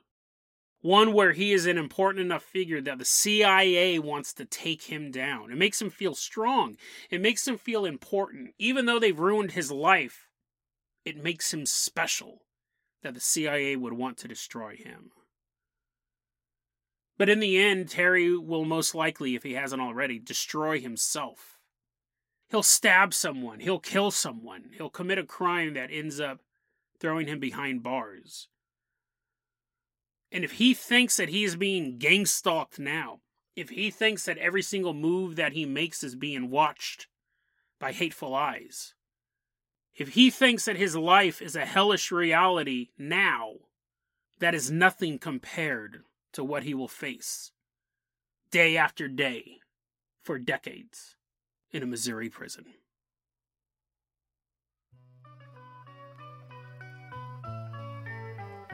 One 0.82 1.14
where 1.14 1.32
he 1.34 1.54
is 1.54 1.68
an 1.68 1.78
important 1.78 2.26
enough 2.26 2.44
figure 2.44 2.82
that 2.82 2.98
the 2.98 3.06
CIA 3.06 4.00
wants 4.00 4.34
to 4.34 4.46
take 4.46 4.84
him 4.84 5.12
down. 5.12 5.52
It 5.52 5.58
makes 5.58 5.80
him 5.80 5.92
feel 5.92 6.16
strong. 6.16 6.76
It 7.12 7.22
makes 7.22 7.48
him 7.48 7.58
feel 7.58 7.86
important. 7.86 8.56
Even 8.58 8.86
though 8.86 9.00
they've 9.00 9.18
ruined 9.18 9.52
his 9.52 9.72
life, 9.72 10.28
it 11.06 11.24
makes 11.24 11.54
him 11.54 11.68
special 11.68 12.42
that 13.04 13.14
the 13.14 13.20
CIA 13.20 13.76
would 13.76 13.94
want 13.94 14.18
to 14.18 14.28
destroy 14.28 14.76
him. 14.76 15.12
But 17.18 17.30
in 17.30 17.40
the 17.40 17.60
end, 17.60 17.90
Terry 17.90 18.36
will 18.36 18.66
most 18.66 18.96
likely, 18.96 19.36
if 19.36 19.44
he 19.44 19.54
hasn't 19.54 19.82
already, 19.82 20.18
destroy 20.18 20.80
himself. 20.80 21.60
He'll 22.50 22.64
stab 22.64 23.14
someone, 23.14 23.60
he'll 23.60 23.80
kill 23.80 24.10
someone, 24.10 24.72
he'll 24.76 24.90
commit 24.90 25.20
a 25.20 25.24
crime 25.24 25.76
that 25.76 25.92
ends 25.92 26.20
up 26.20 26.40
throwing 27.00 27.28
him 27.28 27.40
behind 27.40 27.84
bars. 27.84 28.48
And 30.32 30.44
if 30.44 30.54
he 30.54 30.74
thinks 30.74 31.18
that 31.18 31.30
he 31.30 31.44
is 31.44 31.56
being 31.56 31.98
gang 31.98 32.26
stalked 32.26 32.80
now, 32.80 33.20
if 33.56 33.70
he 33.70 33.92
thinks 33.92 34.26
that 34.26 34.38
every 34.38 34.62
single 34.62 34.94
move 34.94 35.36
that 35.36 35.54
he 35.54 35.66
makes 35.66 36.04
is 36.04 36.16
being 36.16 36.50
watched 36.50 37.08
by 37.80 37.92
hateful 37.92 38.34
eyes, 38.34 38.94
if 39.94 40.10
he 40.10 40.30
thinks 40.30 40.66
that 40.66 40.78
his 40.78 40.96
life 40.96 41.42
is 41.42 41.56
a 41.56 41.66
hellish 41.66 42.12
reality 42.12 42.90
now, 42.98 43.56
that 44.40 44.56
is 44.56 44.72
nothing 44.72 45.20
compared 45.20 46.04
to 46.32 46.44
what 46.44 46.64
he 46.64 46.74
will 46.74 46.88
face 46.88 47.52
day 48.52 48.78
after 48.78 49.08
day 49.08 49.60
for 50.24 50.40
decades 50.40 51.16
in 51.72 51.84
a 51.84 51.88
Missouri 51.88 52.30
prison. 52.30 52.66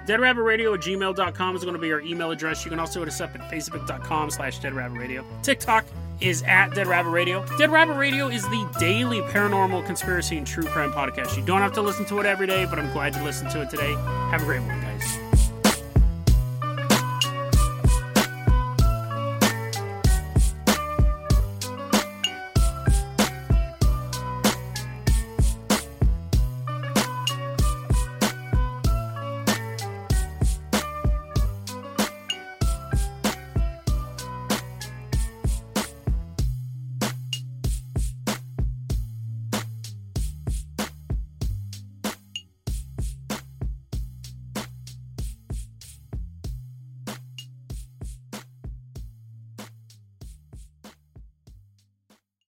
Deadrabbitradio 0.07 0.73
at 0.73 0.79
gmail.com 0.81 1.55
is 1.55 1.63
going 1.63 1.75
to 1.75 1.79
be 1.79 1.91
our 1.91 2.01
email 2.01 2.31
address. 2.31 2.65
You 2.65 2.71
can 2.71 2.79
also 2.79 2.99
hit 2.99 3.09
us 3.09 3.21
up 3.21 3.35
at 3.35 3.51
facebook.com 3.51 4.31
slash 4.31 4.59
deadrabbitradio. 4.59 5.23
TikTok 5.43 5.85
is 6.19 6.41
at 6.43 6.73
Dead 6.73 6.87
Rabbit 6.87 7.11
Radio. 7.11 7.45
Dead 7.57 7.69
Rabbit 7.71 7.93
Radio 7.93 8.27
is 8.27 8.41
the 8.43 8.67
daily 8.79 9.21
paranormal 9.21 9.85
conspiracy 9.85 10.37
and 10.37 10.47
true 10.47 10.63
crime 10.63 10.91
podcast. 10.91 11.37
You 11.37 11.45
don't 11.45 11.61
have 11.61 11.73
to 11.73 11.81
listen 11.81 12.05
to 12.05 12.19
it 12.19 12.25
every 12.25 12.47
day, 12.47 12.65
but 12.65 12.79
I'm 12.79 12.91
glad 12.91 13.15
you 13.15 13.23
listened 13.23 13.51
to 13.51 13.61
it 13.61 13.69
today. 13.69 13.93
Have 14.31 14.41
a 14.41 14.45
great 14.45 14.61
one, 14.61 14.81
guys. 14.81 14.86